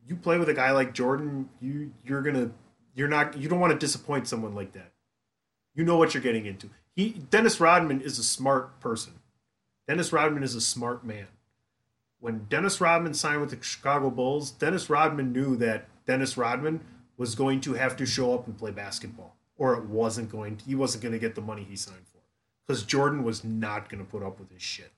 [0.07, 2.51] you play with a guy like Jordan, you you're gonna
[2.95, 4.93] you're not you don't want to disappoint someone like that.
[5.75, 6.69] You know what you're getting into.
[6.95, 9.15] He Dennis Rodman is a smart person.
[9.89, 11.27] Dennis Rodman is a smart man.
[12.21, 16.81] When Dennis Rodman signed with the Chicago Bulls, Dennis Rodman knew that Dennis Rodman
[17.17, 20.57] was going to have to show up and play basketball, or it wasn't going.
[20.57, 22.21] To, he wasn't going to get the money he signed for,
[22.67, 24.93] because Jordan was not going to put up with his shit.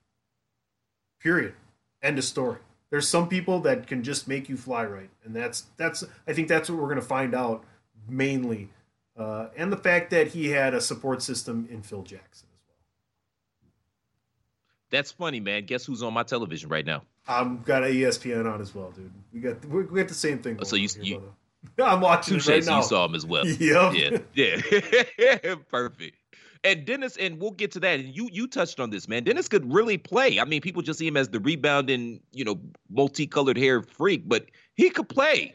[1.20, 1.55] Period.
[2.03, 2.59] End of story.
[2.90, 6.05] There's some people that can just make you fly right, and that's that's.
[6.28, 7.64] I think that's what we're going to find out
[8.09, 8.68] mainly,
[9.17, 12.49] uh, and the fact that he had a support system in Phil Jackson.
[12.53, 12.77] As well.
[14.91, 15.67] That's funny, man.
[15.67, 17.03] Guess who's on my television right now?
[17.27, 19.11] I've got ESPN on as well, dude.
[19.33, 20.59] We got we got the same thing.
[20.61, 21.23] Oh, so you, you
[21.83, 22.79] I'm watching it right now.
[22.79, 23.47] You saw him as well.
[23.47, 24.21] Yep.
[24.35, 24.61] Yeah,
[25.19, 26.17] yeah, perfect.
[26.62, 28.01] And Dennis, and we'll get to that.
[28.01, 29.25] And you you touched on this, man.
[29.25, 30.41] Dennis could really play.
[30.41, 32.59] I mean, people just see him as the rebounding, you know,
[32.91, 35.55] multicolored hair freak, but he could play.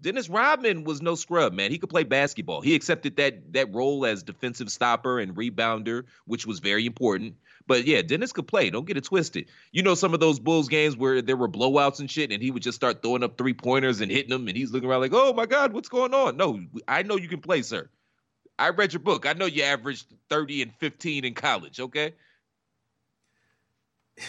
[0.00, 1.70] Dennis Rodman was no scrub, man.
[1.70, 2.62] He could play basketball.
[2.62, 7.34] He accepted that that role as defensive stopper and rebounder, which was very important.
[7.66, 8.70] But yeah, Dennis could play.
[8.70, 9.46] Don't get it twisted.
[9.72, 12.50] You know some of those Bulls games where there were blowouts and shit, and he
[12.50, 15.12] would just start throwing up three pointers and hitting them, and he's looking around like,
[15.14, 17.88] "Oh my God, what's going on?" No, I know you can play, sir.
[18.58, 19.26] I read your book.
[19.26, 21.78] I know you averaged thirty and fifteen in college.
[21.78, 22.14] Okay.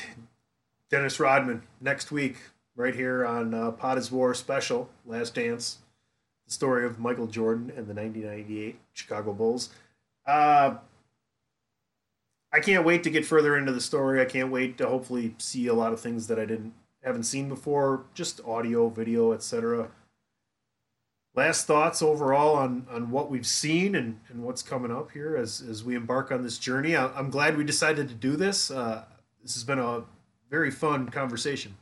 [0.89, 2.35] Dennis Rodman next week,
[2.75, 5.79] right here on uh, Pod is War special, Last Dance,
[6.45, 9.69] the story of Michael Jordan and the 1998 Chicago Bulls.
[10.25, 10.75] Uh,
[12.53, 14.21] I can't wait to get further into the story.
[14.21, 17.49] I can't wait to hopefully see a lot of things that I didn't haven't seen
[17.49, 19.89] before, just audio, video, etc.
[21.33, 25.61] Last thoughts overall on, on what we've seen and, and what's coming up here as,
[25.61, 26.95] as we embark on this journey.
[26.95, 28.69] I, am glad we decided to do this.
[28.69, 29.05] Uh,
[29.41, 30.03] this has been a
[30.49, 31.75] very fun conversation.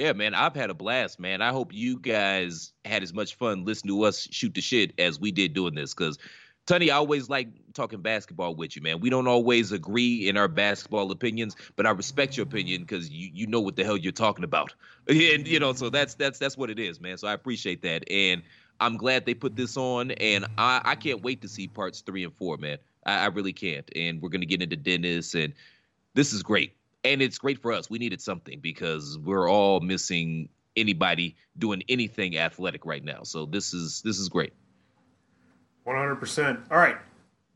[0.00, 1.42] Yeah, man, I've had a blast, man.
[1.42, 5.20] I hope you guys had as much fun listening to us shoot the shit as
[5.20, 6.16] we did doing this because
[6.64, 9.00] Tony, I always like talking basketball with you, man.
[9.00, 13.28] We don't always agree in our basketball opinions, but I respect your opinion because you
[13.34, 14.72] you know what the hell you're talking about,
[15.06, 17.18] and you know, so that's that's that's what it is, man.
[17.18, 18.42] So I appreciate that, and
[18.80, 22.24] I'm glad they put this on, and I I can't wait to see parts three
[22.24, 22.78] and four, man.
[23.04, 23.90] I, I really can't.
[23.94, 25.52] And we're gonna get into Dennis, and
[26.14, 26.72] this is great.
[27.04, 27.88] And it's great for us.
[27.88, 33.22] We needed something because we're all missing anybody doing anything athletic right now.
[33.22, 34.52] So this is this is great.
[35.84, 36.60] One hundred percent.
[36.70, 36.96] All right.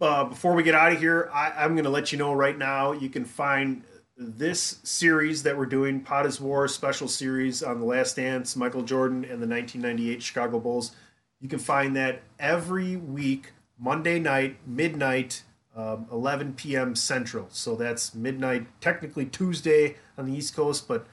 [0.01, 2.59] Uh, before we get out of here, I, I'm going to let you know right
[2.59, 2.93] now.
[2.93, 3.85] You can find
[4.17, 8.83] this series that we're doing, Pod is War special series on the Last Dance, Michael
[8.83, 10.93] Jordan and the 1998 Chicago Bulls.
[11.41, 15.43] You can find that every week, Monday night, midnight,
[15.77, 16.95] um, 11 p.m.
[16.95, 17.47] Central.
[17.51, 21.07] So that's midnight, technically Tuesday on the East Coast, but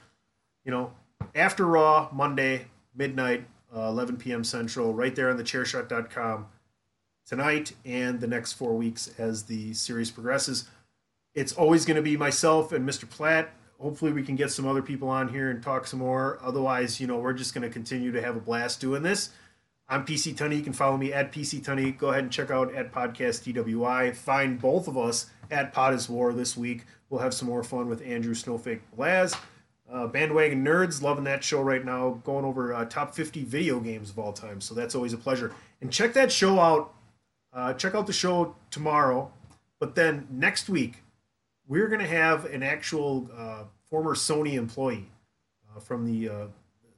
[0.64, 0.91] you know,
[1.34, 3.45] after Raw, Monday, midnight,
[3.76, 4.43] uh, 11 p.m.
[4.43, 6.47] Central, right there on the chairshot.com
[7.26, 10.66] tonight and the next four weeks as the series progresses.
[11.34, 13.09] It's always going to be myself and Mr.
[13.09, 13.49] Platt.
[13.80, 16.38] Hopefully, we can get some other people on here and talk some more.
[16.41, 19.32] Otherwise, you know, we're just going to continue to have a blast doing this.
[19.92, 20.56] I'm PC Tunney.
[20.56, 21.98] You can follow me at PC Tunney.
[21.98, 24.16] Go ahead and check out at Podcast DWI.
[24.16, 26.86] Find both of us at Pod is War this week.
[27.10, 29.38] We'll have some more fun with Andrew Snowflake Blaz.
[29.92, 34.10] Uh, Bandwagon Nerds, loving that show right now, going over uh, top 50 video games
[34.10, 34.62] of all time.
[34.62, 35.54] So that's always a pleasure.
[35.82, 36.94] And check that show out.
[37.52, 39.30] Uh, check out the show tomorrow.
[39.78, 41.04] But then next week,
[41.68, 45.10] we're going to have an actual uh, former Sony employee
[45.76, 46.48] uh, from the uh,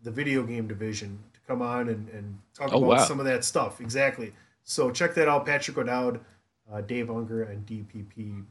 [0.04, 1.18] the video game division
[1.48, 3.04] come on and, and talk oh, about wow.
[3.06, 3.82] some of that stuff.
[3.82, 4.34] Exactly.
[4.64, 5.46] So check that out.
[5.46, 6.20] Patrick O'Dowd,
[6.88, 8.44] Dave Unger, and DPP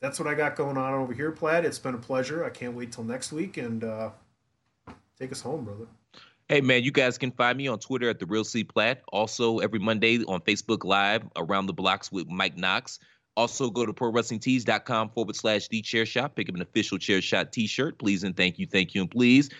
[0.00, 1.64] that's what I got going on over here, Platt.
[1.64, 2.44] It's been a pleasure.
[2.44, 4.10] I can't wait till next week and uh,
[5.18, 5.86] take us home, brother.
[6.48, 9.02] Hey man, you guys can find me on Twitter at the Real C Platt.
[9.12, 12.98] Also every Monday on Facebook Live around the blocks with Mike Knox.
[13.36, 16.34] Also go to prowrestlingtees.com forward slash the chair shot.
[16.34, 17.98] Pick up an official chair shot t-shirt.
[17.98, 19.50] Please and thank you, thank you, and please.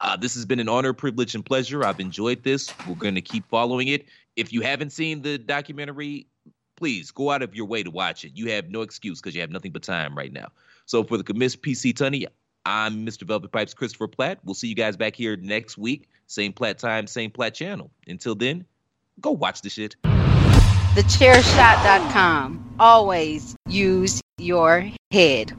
[0.00, 1.84] Uh, this has been an honor, privilege, and pleasure.
[1.84, 2.72] I've enjoyed this.
[2.88, 4.06] We're going to keep following it.
[4.36, 6.26] If you haven't seen the documentary,
[6.76, 8.32] please go out of your way to watch it.
[8.34, 10.48] You have no excuse because you have nothing but time right now.
[10.86, 12.26] So for the commiss PC Tunney,
[12.64, 13.24] I'm Mr.
[13.24, 14.38] Velvet Pipes Christopher Platt.
[14.44, 16.08] We'll see you guys back here next week.
[16.26, 17.90] Same Platt time, same Platt channel.
[18.06, 18.64] Until then,
[19.20, 19.96] go watch the shit.
[20.94, 22.76] TheChairShot.com.
[22.80, 25.52] Always use your head.